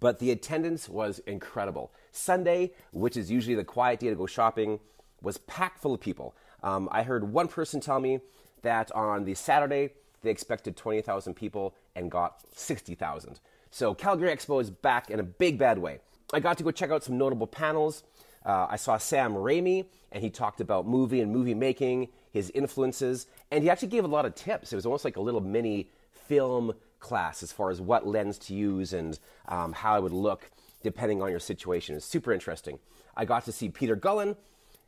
But 0.00 0.18
the 0.18 0.32
attendance 0.32 0.88
was 0.88 1.20
incredible. 1.20 1.92
Sunday, 2.10 2.72
which 2.92 3.16
is 3.16 3.30
usually 3.30 3.54
the 3.54 3.62
quiet 3.62 4.00
day 4.00 4.08
to 4.08 4.16
go 4.16 4.26
shopping, 4.26 4.80
was 5.22 5.38
packed 5.38 5.80
full 5.80 5.94
of 5.94 6.00
people. 6.00 6.34
Um, 6.64 6.88
I 6.90 7.04
heard 7.04 7.32
one 7.32 7.46
person 7.46 7.80
tell 7.80 8.00
me 8.00 8.18
that 8.62 8.90
on 8.92 9.24
the 9.24 9.34
Saturday, 9.34 9.90
They 10.22 10.30
expected 10.30 10.74
20,000 10.76 11.34
people 11.34 11.74
and 11.94 12.10
got 12.10 12.40
60,000. 12.54 13.38
So 13.70 13.94
Calgary 13.94 14.34
Expo 14.34 14.60
is 14.60 14.70
back 14.70 15.10
in 15.10 15.20
a 15.20 15.22
big 15.22 15.58
bad 15.58 15.78
way. 15.78 16.00
I 16.32 16.40
got 16.40 16.56
to 16.58 16.64
go 16.64 16.70
check 16.70 16.90
out 16.90 17.04
some 17.04 17.18
notable 17.18 17.46
panels. 17.46 18.02
Uh, 18.44 18.66
I 18.70 18.76
saw 18.76 18.98
Sam 18.98 19.34
Raimi, 19.34 19.86
and 20.12 20.22
he 20.22 20.30
talked 20.30 20.60
about 20.60 20.86
movie 20.86 21.20
and 21.20 21.32
movie 21.32 21.54
making, 21.54 22.08
his 22.30 22.50
influences, 22.50 23.26
and 23.50 23.62
he 23.62 23.70
actually 23.70 23.88
gave 23.88 24.04
a 24.04 24.08
lot 24.08 24.26
of 24.26 24.34
tips. 24.34 24.72
It 24.72 24.76
was 24.76 24.86
almost 24.86 25.04
like 25.04 25.16
a 25.16 25.20
little 25.20 25.40
mini 25.40 25.88
film 26.12 26.74
class 26.98 27.42
as 27.42 27.52
far 27.52 27.70
as 27.70 27.80
what 27.80 28.06
lens 28.06 28.38
to 28.38 28.54
use 28.54 28.92
and 28.92 29.18
um, 29.48 29.72
how 29.72 29.96
it 29.96 30.02
would 30.02 30.12
look 30.12 30.50
depending 30.82 31.22
on 31.22 31.30
your 31.30 31.40
situation. 31.40 31.94
It's 31.96 32.04
super 32.04 32.32
interesting. 32.32 32.78
I 33.16 33.24
got 33.24 33.44
to 33.44 33.52
see 33.52 33.68
Peter 33.68 33.96
Cullen, 33.96 34.36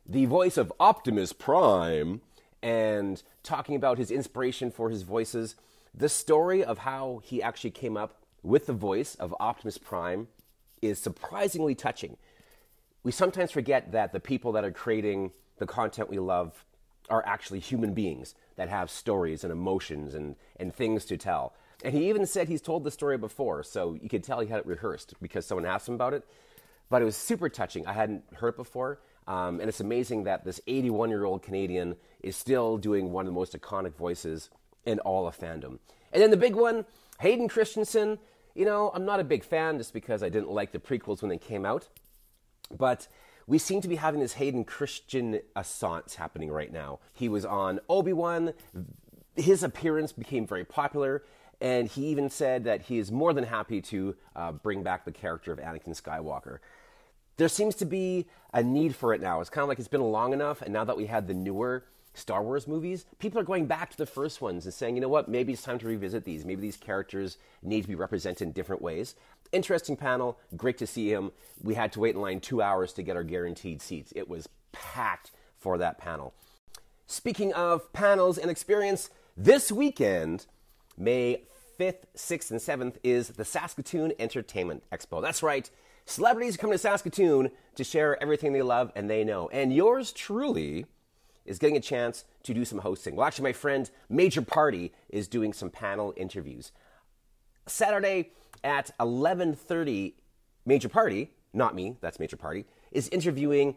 the 0.05 0.25
voice 0.25 0.57
of 0.57 0.71
Optimus 0.79 1.33
Prime, 1.33 2.21
and 2.61 3.21
talking 3.43 3.75
about 3.75 3.97
his 3.97 4.11
inspiration 4.11 4.71
for 4.71 4.89
his 4.89 5.03
voices. 5.03 5.55
The 5.93 6.09
story 6.09 6.63
of 6.63 6.79
how 6.79 7.21
he 7.23 7.41
actually 7.41 7.71
came 7.71 7.97
up 7.97 8.21
with 8.43 8.65
the 8.65 8.73
voice 8.73 9.15
of 9.15 9.35
Optimus 9.39 9.77
Prime 9.77 10.27
is 10.81 10.99
surprisingly 10.99 11.75
touching. 11.75 12.17
We 13.07 13.13
sometimes 13.13 13.51
forget 13.51 13.93
that 13.93 14.11
the 14.11 14.19
people 14.19 14.51
that 14.51 14.65
are 14.65 14.71
creating 14.71 15.31
the 15.59 15.65
content 15.65 16.09
we 16.09 16.19
love 16.19 16.65
are 17.09 17.25
actually 17.25 17.61
human 17.61 17.93
beings 17.93 18.35
that 18.57 18.67
have 18.67 18.91
stories 18.91 19.45
and 19.45 19.53
emotions 19.53 20.13
and, 20.13 20.35
and 20.57 20.75
things 20.75 21.05
to 21.05 21.15
tell. 21.15 21.53
And 21.85 21.93
he 21.93 22.09
even 22.09 22.25
said 22.25 22.49
he's 22.49 22.61
told 22.61 22.83
the 22.83 22.91
story 22.91 23.17
before, 23.17 23.63
so 23.63 23.97
you 24.01 24.09
could 24.09 24.25
tell 24.25 24.41
he 24.41 24.49
had 24.49 24.59
it 24.59 24.65
rehearsed 24.65 25.13
because 25.21 25.45
someone 25.45 25.65
asked 25.65 25.87
him 25.87 25.93
about 25.93 26.15
it. 26.15 26.27
But 26.89 27.01
it 27.01 27.05
was 27.05 27.15
super 27.15 27.47
touching. 27.47 27.87
I 27.87 27.93
hadn't 27.93 28.25
heard 28.33 28.49
it 28.49 28.57
before. 28.57 28.99
Um, 29.25 29.61
and 29.61 29.69
it's 29.69 29.79
amazing 29.79 30.25
that 30.25 30.43
this 30.43 30.59
81 30.67 31.09
year 31.09 31.23
old 31.23 31.41
Canadian 31.41 31.95
is 32.19 32.35
still 32.35 32.77
doing 32.77 33.13
one 33.13 33.25
of 33.25 33.31
the 33.31 33.39
most 33.39 33.57
iconic 33.57 33.95
voices 33.95 34.49
in 34.85 34.99
all 34.99 35.29
of 35.29 35.39
fandom. 35.39 35.79
And 36.11 36.21
then 36.21 36.29
the 36.29 36.35
big 36.35 36.57
one, 36.57 36.83
Hayden 37.21 37.47
Christensen. 37.47 38.19
You 38.53 38.65
know, 38.65 38.91
I'm 38.93 39.05
not 39.05 39.21
a 39.21 39.23
big 39.23 39.45
fan 39.45 39.77
just 39.77 39.93
because 39.93 40.23
I 40.23 40.27
didn't 40.27 40.51
like 40.51 40.73
the 40.73 40.79
prequels 40.79 41.21
when 41.21 41.29
they 41.29 41.37
came 41.37 41.65
out. 41.65 41.87
But 42.75 43.07
we 43.45 43.57
seem 43.57 43.81
to 43.81 43.87
be 43.87 43.95
having 43.95 44.19
this 44.19 44.33
Hayden 44.33 44.63
Christian 44.63 45.39
assance 45.55 46.15
happening 46.15 46.51
right 46.51 46.71
now. 46.71 46.99
He 47.13 47.29
was 47.29 47.45
on 47.45 47.79
Obi 47.89 48.13
Wan. 48.13 48.53
His 49.35 49.63
appearance 49.63 50.11
became 50.11 50.45
very 50.45 50.65
popular. 50.65 51.23
And 51.59 51.87
he 51.87 52.07
even 52.07 52.29
said 52.29 52.65
that 52.65 52.83
he 52.83 52.99
is 52.99 53.11
more 53.11 53.33
than 53.33 53.45
happy 53.45 53.81
to 53.81 54.15
uh, 54.35 54.51
bring 54.51 54.83
back 54.83 55.05
the 55.05 55.11
character 55.11 55.51
of 55.51 55.59
Anakin 55.59 55.99
Skywalker. 55.99 56.59
There 57.37 57.47
seems 57.47 57.75
to 57.75 57.85
be 57.85 58.27
a 58.53 58.63
need 58.63 58.95
for 58.95 59.13
it 59.13 59.21
now. 59.21 59.41
It's 59.41 59.49
kind 59.49 59.63
of 59.63 59.69
like 59.69 59.79
it's 59.79 59.87
been 59.87 60.01
long 60.01 60.33
enough, 60.33 60.61
and 60.61 60.73
now 60.73 60.83
that 60.83 60.97
we 60.97 61.05
had 61.05 61.27
the 61.27 61.33
newer 61.33 61.85
Star 62.15 62.41
Wars 62.41 62.67
movies, 62.67 63.05
people 63.19 63.39
are 63.39 63.43
going 63.43 63.67
back 63.67 63.91
to 63.91 63.97
the 63.97 64.07
first 64.07 64.41
ones 64.41 64.65
and 64.65 64.73
saying, 64.73 64.95
you 64.95 65.01
know 65.01 65.07
what, 65.07 65.29
maybe 65.29 65.53
it's 65.53 65.61
time 65.61 65.77
to 65.79 65.85
revisit 65.85 66.25
these. 66.25 66.43
Maybe 66.43 66.61
these 66.61 66.77
characters 66.77 67.37
need 67.61 67.83
to 67.83 67.87
be 67.87 67.95
represented 67.95 68.41
in 68.41 68.51
different 68.53 68.81
ways. 68.81 69.13
Interesting 69.51 69.95
panel, 69.95 70.37
great 70.55 70.77
to 70.79 70.87
see 70.87 71.11
him. 71.11 71.31
We 71.61 71.75
had 71.75 71.91
to 71.93 71.99
wait 71.99 72.15
in 72.15 72.21
line 72.21 72.39
two 72.39 72.61
hours 72.61 72.93
to 72.93 73.03
get 73.03 73.15
our 73.15 73.23
guaranteed 73.23 73.81
seats. 73.81 74.13
It 74.15 74.29
was 74.29 74.49
packed 74.71 75.31
for 75.57 75.77
that 75.77 75.97
panel. 75.97 76.33
Speaking 77.07 77.53
of 77.53 77.91
panels 77.93 78.37
and 78.37 78.51
experience, 78.51 79.09
this 79.35 79.71
weekend, 79.71 80.45
May 80.97 81.43
5th, 81.79 82.03
6th, 82.15 82.51
and 82.51 82.59
7th 82.59 82.95
is 83.03 83.29
the 83.29 83.45
Saskatoon 83.45 84.13
Entertainment 84.19 84.83
Expo. 84.91 85.21
That's 85.21 85.43
right. 85.43 85.69
Celebrities 86.05 86.57
come 86.57 86.71
to 86.71 86.77
Saskatoon 86.77 87.51
to 87.75 87.83
share 87.83 88.21
everything 88.21 88.53
they 88.53 88.61
love 88.61 88.91
and 88.95 89.09
they 89.09 89.23
know. 89.23 89.47
And 89.49 89.73
yours 89.73 90.11
truly 90.11 90.85
is 91.45 91.59
getting 91.59 91.77
a 91.77 91.81
chance 91.81 92.25
to 92.43 92.53
do 92.53 92.65
some 92.65 92.79
hosting. 92.79 93.15
Well, 93.15 93.27
actually, 93.27 93.43
my 93.43 93.53
friend 93.53 93.89
Major 94.09 94.41
Party 94.41 94.91
is 95.09 95.27
doing 95.27 95.53
some 95.53 95.69
panel 95.69 96.13
interviews. 96.17 96.71
Saturday 97.67 98.31
at 98.63 98.91
11:30, 98.99 100.13
Major 100.65 100.89
Party, 100.89 101.31
not 101.53 101.75
me, 101.75 101.97
that's 102.01 102.19
Major 102.19 102.37
Party, 102.37 102.65
is 102.91 103.07
interviewing 103.09 103.75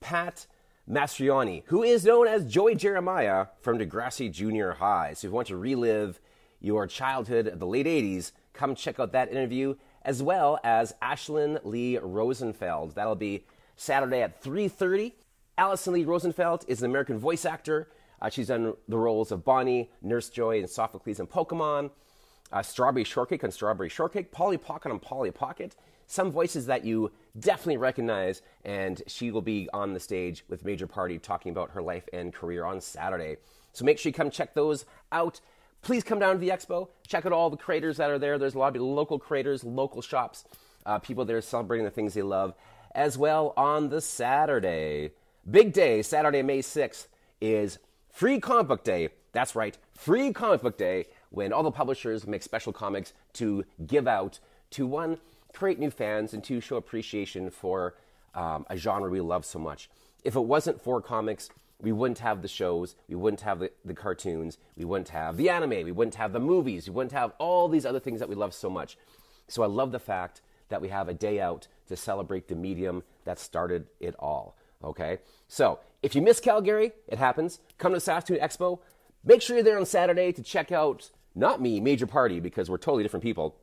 Pat 0.00 0.46
Mastroianni, 0.88 1.62
who 1.66 1.82
is 1.82 2.04
known 2.04 2.26
as 2.26 2.44
Joey 2.44 2.74
Jeremiah 2.74 3.46
from 3.60 3.78
Degrassi 3.78 4.30
Junior 4.30 4.72
High. 4.72 5.12
So 5.14 5.26
if 5.26 5.30
you 5.30 5.34
want 5.34 5.48
to 5.48 5.56
relive 5.56 6.20
your 6.60 6.86
childhood 6.86 7.46
of 7.46 7.58
the 7.58 7.66
late 7.66 7.86
80s, 7.86 8.32
come 8.52 8.74
check 8.74 8.98
out 8.98 9.12
that 9.12 9.30
interview, 9.30 9.76
as 10.02 10.22
well 10.22 10.58
as 10.64 10.94
Ashlyn 11.00 11.60
Lee 11.64 11.98
Rosenfeld. 11.98 12.94
That'll 12.94 13.14
be 13.14 13.44
Saturday 13.76 14.22
at 14.22 14.42
3.30. 14.42 15.12
Alyson 15.58 15.92
Leigh 15.92 16.04
Rosenfeld 16.04 16.64
is 16.66 16.82
an 16.82 16.90
American 16.90 17.18
voice 17.18 17.44
actor. 17.44 17.88
Uh, 18.20 18.30
she's 18.30 18.48
done 18.48 18.74
the 18.88 18.98
roles 18.98 19.32
of 19.32 19.44
Bonnie, 19.44 19.90
Nurse 20.00 20.28
Joy, 20.28 20.58
and 20.58 20.70
Sophocles 20.70 21.20
in 21.20 21.26
Pokemon, 21.26 21.90
uh, 22.52 22.62
Strawberry 22.62 23.04
Shortcake 23.04 23.42
and 23.42 23.52
Strawberry 23.52 23.88
Shortcake, 23.88 24.30
Polly 24.30 24.58
Pocket 24.58 24.90
on 24.90 24.98
Polly 24.98 25.30
Pocket. 25.30 25.76
Some 26.06 26.30
voices 26.30 26.66
that 26.66 26.84
you 26.84 27.10
definitely 27.38 27.78
recognize, 27.78 28.42
and 28.64 29.02
she 29.06 29.30
will 29.30 29.40
be 29.40 29.68
on 29.72 29.94
the 29.94 30.00
stage 30.00 30.44
with 30.48 30.64
Major 30.64 30.86
Party 30.86 31.18
talking 31.18 31.50
about 31.50 31.70
her 31.70 31.80
life 31.80 32.08
and 32.12 32.34
career 32.34 32.64
on 32.64 32.80
Saturday. 32.80 33.36
So 33.72 33.84
make 33.84 33.98
sure 33.98 34.10
you 34.10 34.14
come 34.14 34.30
check 34.30 34.52
those 34.52 34.84
out 35.10 35.40
please 35.82 36.04
come 36.04 36.18
down 36.18 36.34
to 36.34 36.38
the 36.38 36.48
expo. 36.48 36.88
Check 37.06 37.26
out 37.26 37.32
all 37.32 37.50
the 37.50 37.56
creators 37.56 37.98
that 37.98 38.10
are 38.10 38.18
there. 38.18 38.38
There's 38.38 38.54
a 38.54 38.58
lot 38.58 38.74
of 38.74 38.82
local 38.82 39.18
creators, 39.18 39.64
local 39.64 40.00
shops, 40.00 40.44
uh, 40.86 40.98
people 40.98 41.24
there 41.24 41.40
celebrating 41.42 41.84
the 41.84 41.90
things 41.90 42.14
they 42.14 42.22
love. 42.22 42.54
As 42.94 43.18
well 43.18 43.52
on 43.56 43.88
the 43.88 44.00
Saturday, 44.00 45.10
big 45.50 45.72
day, 45.72 46.02
Saturday, 46.02 46.42
May 46.42 46.60
6th, 46.60 47.08
is 47.40 47.78
Free 48.10 48.38
Comic 48.38 48.68
Book 48.68 48.84
Day. 48.84 49.08
That's 49.32 49.56
right, 49.56 49.76
Free 49.94 50.32
Comic 50.32 50.62
Book 50.62 50.78
Day, 50.78 51.06
when 51.32 51.52
all 51.52 51.62
the 51.62 51.70
publishers 51.70 52.26
make 52.26 52.42
special 52.42 52.72
comics 52.72 53.12
to 53.32 53.64
give 53.86 54.06
out 54.06 54.38
to 54.70 54.86
one, 54.86 55.18
create 55.52 55.78
new 55.78 55.90
fans, 55.90 56.32
and 56.32 56.44
two, 56.44 56.60
show 56.60 56.76
appreciation 56.76 57.50
for 57.50 57.94
um, 58.34 58.64
a 58.70 58.76
genre 58.76 59.10
we 59.10 59.20
love 59.20 59.44
so 59.44 59.58
much. 59.58 59.90
If 60.24 60.36
it 60.36 60.40
wasn't 60.40 60.82
for 60.82 61.00
comics, 61.00 61.50
we 61.80 61.90
wouldn't 61.90 62.20
have 62.20 62.42
the 62.42 62.48
shows, 62.48 62.94
we 63.08 63.16
wouldn't 63.16 63.40
have 63.40 63.58
the, 63.58 63.72
the 63.84 63.94
cartoons, 63.94 64.58
we 64.76 64.84
wouldn't 64.84 65.08
have 65.08 65.36
the 65.36 65.48
anime, 65.48 65.84
we 65.84 65.92
wouldn't 65.92 66.14
have 66.14 66.32
the 66.32 66.40
movies, 66.40 66.88
we 66.88 66.94
wouldn't 66.94 67.12
have 67.12 67.32
all 67.38 67.68
these 67.68 67.84
other 67.84 67.98
things 67.98 68.20
that 68.20 68.28
we 68.28 68.34
love 68.34 68.54
so 68.54 68.70
much. 68.70 68.96
So 69.48 69.62
I 69.62 69.66
love 69.66 69.90
the 69.90 69.98
fact 69.98 70.42
that 70.68 70.80
we 70.80 70.88
have 70.88 71.08
a 71.08 71.14
day 71.14 71.40
out 71.40 71.66
to 71.88 71.96
celebrate 71.96 72.48
the 72.48 72.54
medium 72.54 73.02
that 73.24 73.38
started 73.38 73.88
it 74.00 74.14
all. 74.18 74.56
Okay? 74.84 75.18
So 75.48 75.80
if 76.02 76.14
you 76.14 76.22
miss 76.22 76.40
Calgary, 76.40 76.92
it 77.08 77.18
happens. 77.18 77.58
Come 77.78 77.94
to 77.94 78.00
Saskatoon 78.00 78.38
Expo. 78.38 78.78
Make 79.24 79.42
sure 79.42 79.56
you're 79.56 79.64
there 79.64 79.78
on 79.78 79.86
Saturday 79.86 80.32
to 80.32 80.42
check 80.42 80.72
out, 80.72 81.10
not 81.34 81.60
me, 81.60 81.80
Major 81.80 82.06
Party, 82.06 82.40
because 82.40 82.68
we're 82.68 82.78
totally 82.78 83.02
different 83.02 83.22
people, 83.22 83.56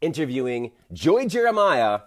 interviewing 0.00 0.72
Joy 0.92 1.26
Jeremiah. 1.26 2.00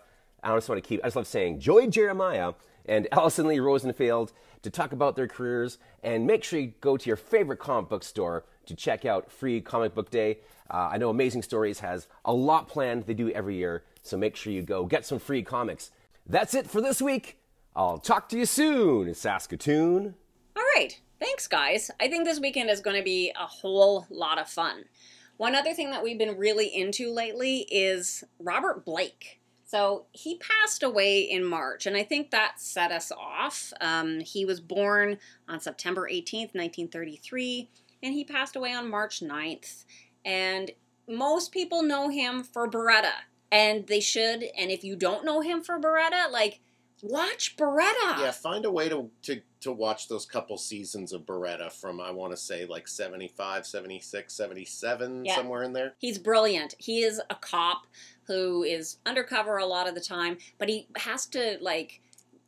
I 0.43 0.55
just 0.55 0.69
want 0.69 0.83
to 0.83 0.87
keep, 0.87 1.01
I 1.03 1.07
just 1.07 1.15
love 1.15 1.27
saying 1.27 1.59
Joy 1.59 1.87
Jeremiah 1.87 2.53
and 2.85 3.07
Alyson 3.11 3.47
Leigh 3.47 3.59
Rosenfeld 3.59 4.31
to 4.63 4.69
talk 4.69 4.91
about 4.91 5.15
their 5.15 5.27
careers. 5.27 5.77
And 6.03 6.25
make 6.25 6.43
sure 6.43 6.59
you 6.59 6.73
go 6.81 6.97
to 6.97 7.07
your 7.07 7.17
favorite 7.17 7.59
comic 7.59 7.89
book 7.89 8.03
store 8.03 8.45
to 8.65 8.75
check 8.75 9.05
out 9.05 9.31
Free 9.31 9.61
Comic 9.61 9.93
Book 9.93 10.09
Day. 10.09 10.39
Uh, 10.69 10.89
I 10.91 10.97
know 10.97 11.09
Amazing 11.09 11.43
Stories 11.43 11.79
has 11.79 12.07
a 12.25 12.33
lot 12.33 12.67
planned, 12.67 13.05
they 13.05 13.13
do 13.13 13.29
every 13.31 13.55
year. 13.55 13.83
So 14.01 14.17
make 14.17 14.35
sure 14.35 14.51
you 14.53 14.61
go 14.61 14.85
get 14.85 15.05
some 15.05 15.19
free 15.19 15.43
comics. 15.43 15.91
That's 16.25 16.53
it 16.53 16.69
for 16.69 16.81
this 16.81 17.01
week. 17.01 17.39
I'll 17.75 17.99
talk 17.99 18.27
to 18.29 18.37
you 18.37 18.45
soon, 18.45 19.13
Saskatoon. 19.13 20.15
All 20.55 20.63
right. 20.75 20.99
Thanks, 21.19 21.47
guys. 21.47 21.89
I 21.99 22.07
think 22.07 22.25
this 22.25 22.39
weekend 22.39 22.69
is 22.69 22.81
going 22.81 22.97
to 22.97 23.03
be 23.03 23.31
a 23.35 23.45
whole 23.45 24.05
lot 24.09 24.39
of 24.39 24.47
fun. 24.47 24.85
One 25.37 25.55
other 25.55 25.73
thing 25.73 25.91
that 25.91 26.03
we've 26.03 26.17
been 26.17 26.37
really 26.37 26.67
into 26.67 27.11
lately 27.11 27.59
is 27.71 28.23
Robert 28.39 28.85
Blake. 28.85 29.39
So 29.65 30.05
he 30.13 30.37
passed 30.37 30.81
away 30.81 31.21
in 31.21 31.43
March, 31.43 31.85
and 31.85 31.97
I 31.97 32.03
think 32.03 32.31
that 32.31 32.59
set 32.59 32.91
us 32.91 33.11
off. 33.11 33.73
Um, 33.81 34.21
he 34.21 34.45
was 34.45 34.61
born 34.61 35.17
on 35.49 35.59
September 35.59 36.07
18th, 36.09 36.55
1933, 36.55 37.69
and 38.01 38.13
he 38.13 38.23
passed 38.23 38.55
away 38.55 38.73
on 38.73 38.89
March 38.89 39.19
9th. 39.19 39.83
And 40.23 40.71
most 41.07 41.51
people 41.51 41.83
know 41.83 42.07
him 42.09 42.43
for 42.43 42.69
Baretta, 42.69 43.11
and 43.51 43.85
they 43.87 43.99
should. 43.99 44.45
And 44.57 44.71
if 44.71 44.85
you 44.85 44.95
don't 44.95 45.25
know 45.25 45.41
him 45.41 45.61
for 45.61 45.79
Baretta, 45.79 46.31
like, 46.31 46.61
watch 47.01 47.57
Baretta. 47.57 48.19
Yeah, 48.19 48.31
find 48.31 48.63
a 48.63 48.71
way 48.71 48.87
to, 48.87 49.09
to, 49.23 49.41
to 49.67 49.71
watch 49.73 50.07
those 50.07 50.25
couple 50.25 50.57
seasons 50.57 51.13
of 51.13 51.21
Baretta 51.25 51.71
from, 51.71 51.99
I 52.01 52.11
want 52.11 52.31
to 52.31 52.37
say, 52.37 52.65
like 52.65 52.87
75, 52.87 53.65
76, 53.65 54.33
77, 54.33 55.25
Yeah. 55.25 55.35
somewhere 55.35 55.63
in 55.63 55.73
there. 55.73 55.93
He's 55.99 56.17
brilliant. 56.17 56.75
He 56.77 57.03
is 57.03 57.21
a 57.29 57.35
cop 57.35 57.85
who 58.23 58.63
is 58.63 58.97
undercover 59.05 59.57
a 59.57 59.65
lot 59.65 59.87
of 59.87 59.95
the 59.95 60.01
time, 60.01 60.37
but 60.57 60.67
he 60.69 60.87
has 60.97 61.25
to 61.27 61.57
like 61.61 62.01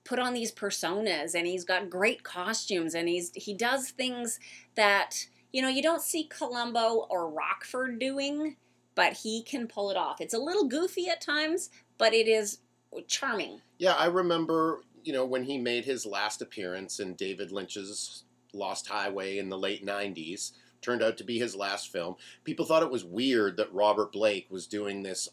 put 0.04 0.20
on 0.20 0.34
these 0.34 0.52
personas 0.52 1.36
and 1.36 1.46
he's 1.46 1.64
got 1.64 1.90
great 1.90 2.24
costumes 2.24 2.96
and 2.96 3.08
he's 3.08 3.32
he 3.36 3.54
does 3.54 3.92
things 3.92 4.40
that 4.76 5.28
you 5.54 5.62
know 5.62 5.68
you 5.70 5.84
don't 5.84 6.02
see 6.02 6.24
Columbo 6.24 7.06
or 7.10 7.30
Rockford 7.30 8.00
doing, 8.00 8.56
but 8.96 9.14
he 9.14 9.44
can 9.44 9.68
pull 9.68 9.92
it 9.92 9.98
off. 9.98 10.20
It's 10.20 10.34
a 10.34 10.40
little 10.40 10.66
goofy 10.68 11.08
at 11.10 11.22
times, 11.22 11.70
but 11.98 12.14
it 12.14 12.28
is 12.28 12.60
charming. 13.08 13.62
Yeah, 13.78 13.94
I 13.94 14.08
remember, 14.08 14.82
you 15.10 15.16
know, 15.16 15.26
when 15.26 15.44
he 15.44 15.58
made 15.58 15.86
his 15.86 16.06
last 16.06 16.40
appearance 16.40 17.00
in 17.00 17.16
David 17.16 17.52
Lynch's 17.52 18.26
Lost 18.54 18.86
Highway 18.86 19.40
in 19.40 19.50
the 19.50 19.58
late 19.58 19.84
90s, 19.84 20.52
turned 20.82 21.02
out 21.02 21.18
to 21.18 21.24
be 21.24 21.40
his 21.40 21.56
last 21.56 21.92
film. 21.92 22.16
People 22.44 22.64
thought 22.64 22.84
it 22.84 22.92
was 22.92 23.04
weird 23.04 23.58
that 23.58 23.74
Robert 23.74 24.12
Blake 24.12 24.46
was 24.52 24.68
doing 24.68 25.02
this 25.02 25.28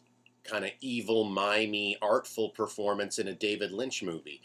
kind 0.45 0.65
of 0.65 0.71
evil, 0.81 1.25
mimey, 1.25 1.99
artful 2.01 2.49
performance 2.49 3.19
in 3.19 3.29
a 3.29 3.35
David 3.35 3.71
Lynch 3.71 4.03
movie. 4.03 4.41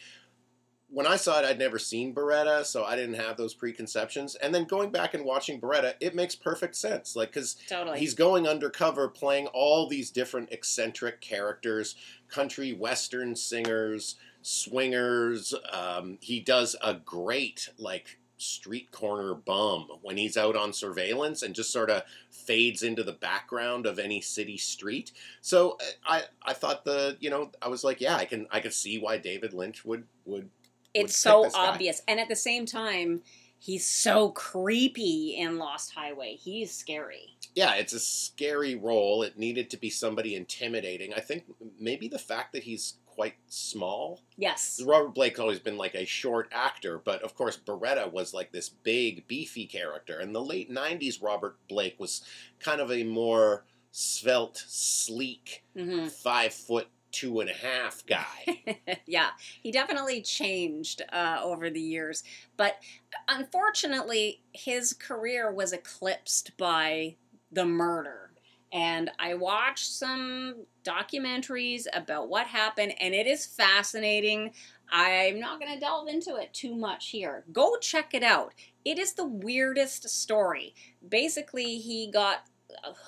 When 0.89 1.07
I 1.07 1.15
saw 1.15 1.39
it, 1.39 1.45
I'd 1.45 1.57
never 1.57 1.79
seen 1.79 2.13
Baretta, 2.13 2.65
so 2.65 2.83
I 2.83 2.97
didn't 2.97 3.15
have 3.15 3.37
those 3.37 3.53
preconceptions. 3.53 4.35
And 4.35 4.53
then 4.53 4.65
going 4.65 4.91
back 4.91 5.13
and 5.13 5.23
watching 5.23 5.61
Baretta, 5.61 5.93
it 6.01 6.13
makes 6.13 6.35
perfect 6.35 6.75
sense. 6.75 7.15
Like, 7.15 7.29
because 7.29 7.55
Totally. 7.69 7.99
He's 7.99 8.15
going 8.15 8.49
undercover 8.49 9.07
playing 9.07 9.47
all 9.53 9.87
these 9.87 10.11
different 10.11 10.51
eccentric 10.51 11.21
characters 11.21 11.95
country 12.27 12.73
western 12.73 13.37
singers, 13.37 14.17
swingers. 14.41 15.53
Um, 15.71 16.17
he 16.21 16.39
does 16.39 16.75
a 16.83 16.93
great, 16.95 17.69
like, 17.77 18.17
street 18.37 18.91
corner 18.91 19.35
bum 19.35 19.87
when 20.01 20.17
he's 20.17 20.35
out 20.35 20.55
on 20.55 20.73
surveillance 20.73 21.43
and 21.43 21.53
just 21.53 21.71
sort 21.71 21.91
of 21.91 22.01
fades 22.31 22.81
into 22.81 23.03
the 23.03 23.11
background 23.11 23.85
of 23.85 23.99
any 23.99 24.19
city 24.19 24.57
street. 24.57 25.11
So 25.41 25.77
I 26.07 26.23
I 26.41 26.53
thought 26.53 26.83
the 26.83 27.17
you 27.19 27.29
know 27.29 27.51
I 27.61 27.67
was 27.67 27.83
like 27.83 28.01
yeah 28.01 28.15
I 28.15 28.25
can 28.25 28.47
I 28.49 28.59
can 28.59 28.71
see 28.71 28.97
why 28.97 29.17
David 29.17 29.53
Lynch 29.53 29.85
would 29.85 30.05
would 30.25 30.49
it's 30.95 31.13
pick 31.13 31.17
so 31.17 31.51
obvious. 31.53 32.01
And 32.07 32.19
at 32.19 32.29
the 32.29 32.35
same 32.35 32.65
time, 32.65 33.21
he's 33.59 33.85
so 33.85 34.29
creepy 34.31 35.35
in 35.37 35.59
Lost 35.59 35.93
Highway. 35.93 36.35
He's 36.35 36.71
scary. 36.71 37.37
yeah, 37.55 37.75
it's 37.75 37.93
a 37.93 37.99
scary 37.99 38.75
role. 38.75 39.21
It 39.21 39.37
needed 39.37 39.69
to 39.69 39.77
be 39.77 39.91
somebody 39.91 40.35
intimidating. 40.35 41.13
I 41.13 41.19
think 41.19 41.43
maybe 41.79 42.07
the 42.07 42.17
fact 42.17 42.53
that 42.53 42.63
he's 42.63 42.95
quite 43.11 43.35
small. 43.47 44.21
Yes. 44.37 44.81
Robert 44.85 45.13
Blake's 45.13 45.39
always 45.39 45.59
been 45.59 45.77
like 45.77 45.95
a 45.95 46.05
short 46.05 46.49
actor, 46.51 46.99
but 47.03 47.21
of 47.23 47.35
course 47.35 47.57
Baretta 47.57 48.11
was 48.11 48.33
like 48.33 48.51
this 48.51 48.69
big, 48.69 49.27
beefy 49.27 49.65
character. 49.65 50.19
In 50.19 50.33
the 50.33 50.43
late 50.43 50.71
'90s, 50.71 51.21
Robert 51.21 51.57
Blake 51.67 51.95
was 51.99 52.23
kind 52.59 52.81
of 52.81 52.91
a 52.91 53.03
more 53.03 53.65
svelte, 53.91 54.63
sleek, 54.67 55.63
hmm 55.75 56.07
five 56.07 56.53
foot 56.53 56.87
two 57.11 57.41
and 57.41 57.49
a 57.49 57.53
half 57.53 58.05
guy. 58.05 58.77
yeah, 59.05 59.31
he 59.61 59.71
definitely 59.71 60.21
changed 60.21 61.01
uh, 61.11 61.39
over 61.43 61.69
the 61.69 61.81
years. 61.81 62.23
But 62.57 62.77
unfortunately, 63.27 64.41
his 64.53 64.93
career 64.93 65.51
was 65.51 65.73
eclipsed 65.73 66.55
by 66.57 67.15
the 67.51 67.65
murder. 67.65 68.30
And 68.73 69.11
I 69.19 69.33
watched 69.33 69.91
some 69.91 70.65
documentaries 70.83 71.85
about 71.93 72.29
what 72.29 72.47
happened, 72.47 72.93
and 72.99 73.13
it 73.13 73.27
is 73.27 73.45
fascinating. 73.45 74.53
I'm 74.89 75.39
not 75.39 75.59
going 75.59 75.73
to 75.73 75.79
delve 75.79 76.07
into 76.07 76.35
it 76.37 76.53
too 76.53 76.75
much 76.75 77.09
here. 77.09 77.43
Go 77.51 77.77
check 77.77 78.13
it 78.13 78.23
out. 78.23 78.53
It 78.85 78.97
is 78.97 79.13
the 79.13 79.25
weirdest 79.25 80.09
story. 80.09 80.73
Basically, 81.07 81.77
he 81.77 82.09
got 82.11 82.45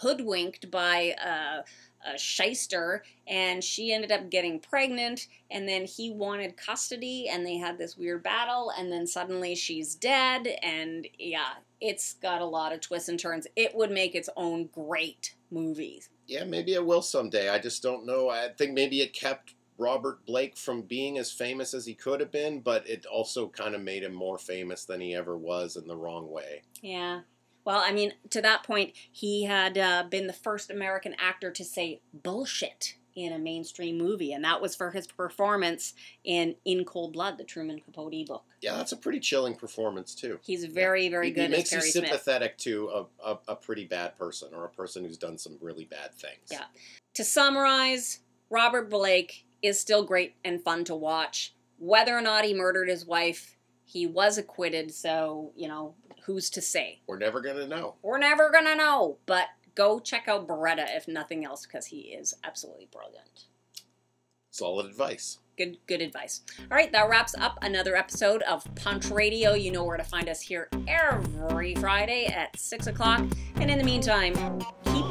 hoodwinked 0.02 0.70
by 0.70 1.16
a, 1.24 1.64
a 2.10 2.18
shyster, 2.18 3.04
and 3.28 3.64
she 3.64 3.94
ended 3.94 4.12
up 4.12 4.30
getting 4.30 4.60
pregnant, 4.60 5.28
and 5.50 5.68
then 5.68 5.86
he 5.86 6.12
wanted 6.12 6.58
custody, 6.58 7.30
and 7.30 7.46
they 7.46 7.58
had 7.58 7.78
this 7.78 7.98
weird 7.98 8.24
battle, 8.24 8.72
and 8.78 8.92
then 8.92 9.08
suddenly 9.08 9.56
she's 9.56 9.96
dead, 9.96 10.48
and 10.62 11.08
yeah, 11.18 11.54
it's 11.84 12.14
got 12.14 12.42
a 12.42 12.46
lot 12.46 12.72
of 12.72 12.80
twists 12.80 13.10
and 13.10 13.20
turns. 13.20 13.46
It 13.56 13.76
would 13.76 13.92
make 13.92 14.16
its 14.16 14.30
own 14.38 14.70
great 14.74 15.36
movie. 15.52 16.02
yeah, 16.26 16.46
maybe 16.46 16.74
it 16.74 16.86
will 16.86 17.02
someday. 17.02 17.50
I 17.50 17.60
just 17.60 17.84
don't 17.84 18.06
know. 18.06 18.30
I 18.30 18.48
think 18.58 18.72
maybe 18.72 19.02
it 19.02 19.14
kept 19.14 19.54
Robert 19.78 20.26
Blake 20.26 20.58
from 20.58 20.84
being 20.84 21.18
as 21.18 21.32
famous 21.32 21.74
as 21.74 21.86
he 21.86 21.94
could 21.94 22.22
have 22.22 22.32
been, 22.32 22.62
but 22.62 22.88
it 22.88 23.06
also 23.06 23.50
kind 23.50 23.76
of 23.76 23.82
made 23.82 24.04
him 24.04 24.14
more 24.14 24.38
famous 24.38 24.86
than 24.86 25.02
he 25.02 25.14
ever 25.14 25.38
was 25.38 25.76
in 25.76 25.86
the 25.88 25.98
wrong 25.98 26.32
way. 26.32 26.62
Yeah. 26.82 27.22
Well, 27.66 27.82
I 27.86 27.92
mean, 27.92 28.14
to 28.30 28.42
that 28.42 28.64
point, 28.64 28.94
he 29.12 29.44
had 29.44 29.78
uh, 29.78 30.04
been 30.10 30.28
the 30.28 30.34
first 30.34 30.72
American 30.72 31.16
actor 31.20 31.52
to 31.52 31.64
say 31.64 32.02
bullshit 32.14 32.96
in 33.16 33.34
a 33.34 33.38
mainstream 33.40 33.98
movie, 33.98 34.34
and 34.34 34.44
that 34.44 34.62
was 34.62 34.76
for 34.76 34.92
his 34.92 35.08
performance 35.08 35.94
in 36.24 36.56
In 36.66 36.84
Cold 36.86 37.14
Blood, 37.14 37.38
the 37.38 37.44
Truman 37.44 37.80
Capote 37.80 38.26
book. 38.26 38.44
Yeah, 38.62 38.76
that's 38.78 38.92
a 38.92 38.98
pretty 38.98 39.20
chilling 39.20 39.56
performance 39.56 40.16
too. 40.16 40.40
He's 40.44 40.66
very, 40.66 41.10
very 41.10 41.28
He- 41.28 41.34
good 41.34 41.50
He 41.52 41.58
makes 41.58 41.72
you 41.72 41.78
Perry 41.80 41.92
Smith. 41.92 42.06
sympathetic 42.08 42.58
to 42.60 42.90
a, 43.24 43.32
a, 43.32 43.40
a 43.50 43.56
pretty 43.56 43.86
bad 43.86 44.16
person 44.18 44.50
or 44.54 44.66
a 44.66 44.70
person 44.70 45.04
who's 45.04 45.18
done 45.18 45.38
some 45.38 45.58
really 45.62 45.86
bad 45.86 46.14
things. 46.14 46.50
Yeah. 46.52 46.64
To 47.16 47.24
summarize, 47.24 48.20
Robert 48.50 48.90
Blake 48.90 49.46
is 49.62 49.80
still 49.80 50.04
great 50.04 50.36
and 50.44 50.62
fun 50.64 50.84
to 50.86 50.96
watch. 50.96 51.54
Whether 51.78 52.18
or 52.18 52.22
not 52.22 52.46
he 52.46 52.54
murdered 52.54 52.90
his 52.90 53.06
wife, 53.06 53.58
he 53.86 54.08
was 54.08 54.38
acquitted, 54.38 54.92
so, 54.94 55.52
you 55.56 55.68
know, 55.68 55.94
who's 56.26 56.50
to 56.52 56.62
say? 56.62 57.02
We're 57.08 57.18
never 57.20 57.42
gonna 57.42 57.68
know. 57.68 57.96
We're 58.02 58.18
never 58.18 58.50
gonna 58.50 58.76
know, 58.76 59.18
but 59.26 59.46
go 59.76 60.00
check 60.00 60.28
out 60.28 60.48
Baretta 60.48 60.86
if 60.96 61.08
nothing 61.08 61.46
else 61.46 61.66
because 61.66 61.88
he 61.88 62.00
is 62.00 62.34
absolutely 62.44 62.88
brilliant. 62.92 63.46
Solid 64.52 64.86
advice. 64.86 65.40
Good, 65.58 65.78
good 65.88 66.02
advice. 66.02 66.42
All 66.60 66.78
right, 66.78 66.92
that 66.92 67.10
wraps 67.10 67.36
up 67.36 67.58
another 67.62 67.96
episode 67.96 68.42
of 68.44 68.64
Punch 68.76 69.10
Radio. 69.10 69.54
You 69.54 69.72
know 69.72 69.84
where 69.84 69.98
to 69.98 70.04
find 70.04 70.30
us 70.30 70.42
here 70.42 70.68
every 70.88 71.76
Friday 71.76 72.26
at 72.26 72.58
six 72.60 72.88
o'clock. 72.88 73.24
And 73.56 73.70
in 73.70 73.78
the 73.78 73.84
meantime, 73.84 74.34
keep 74.86 75.06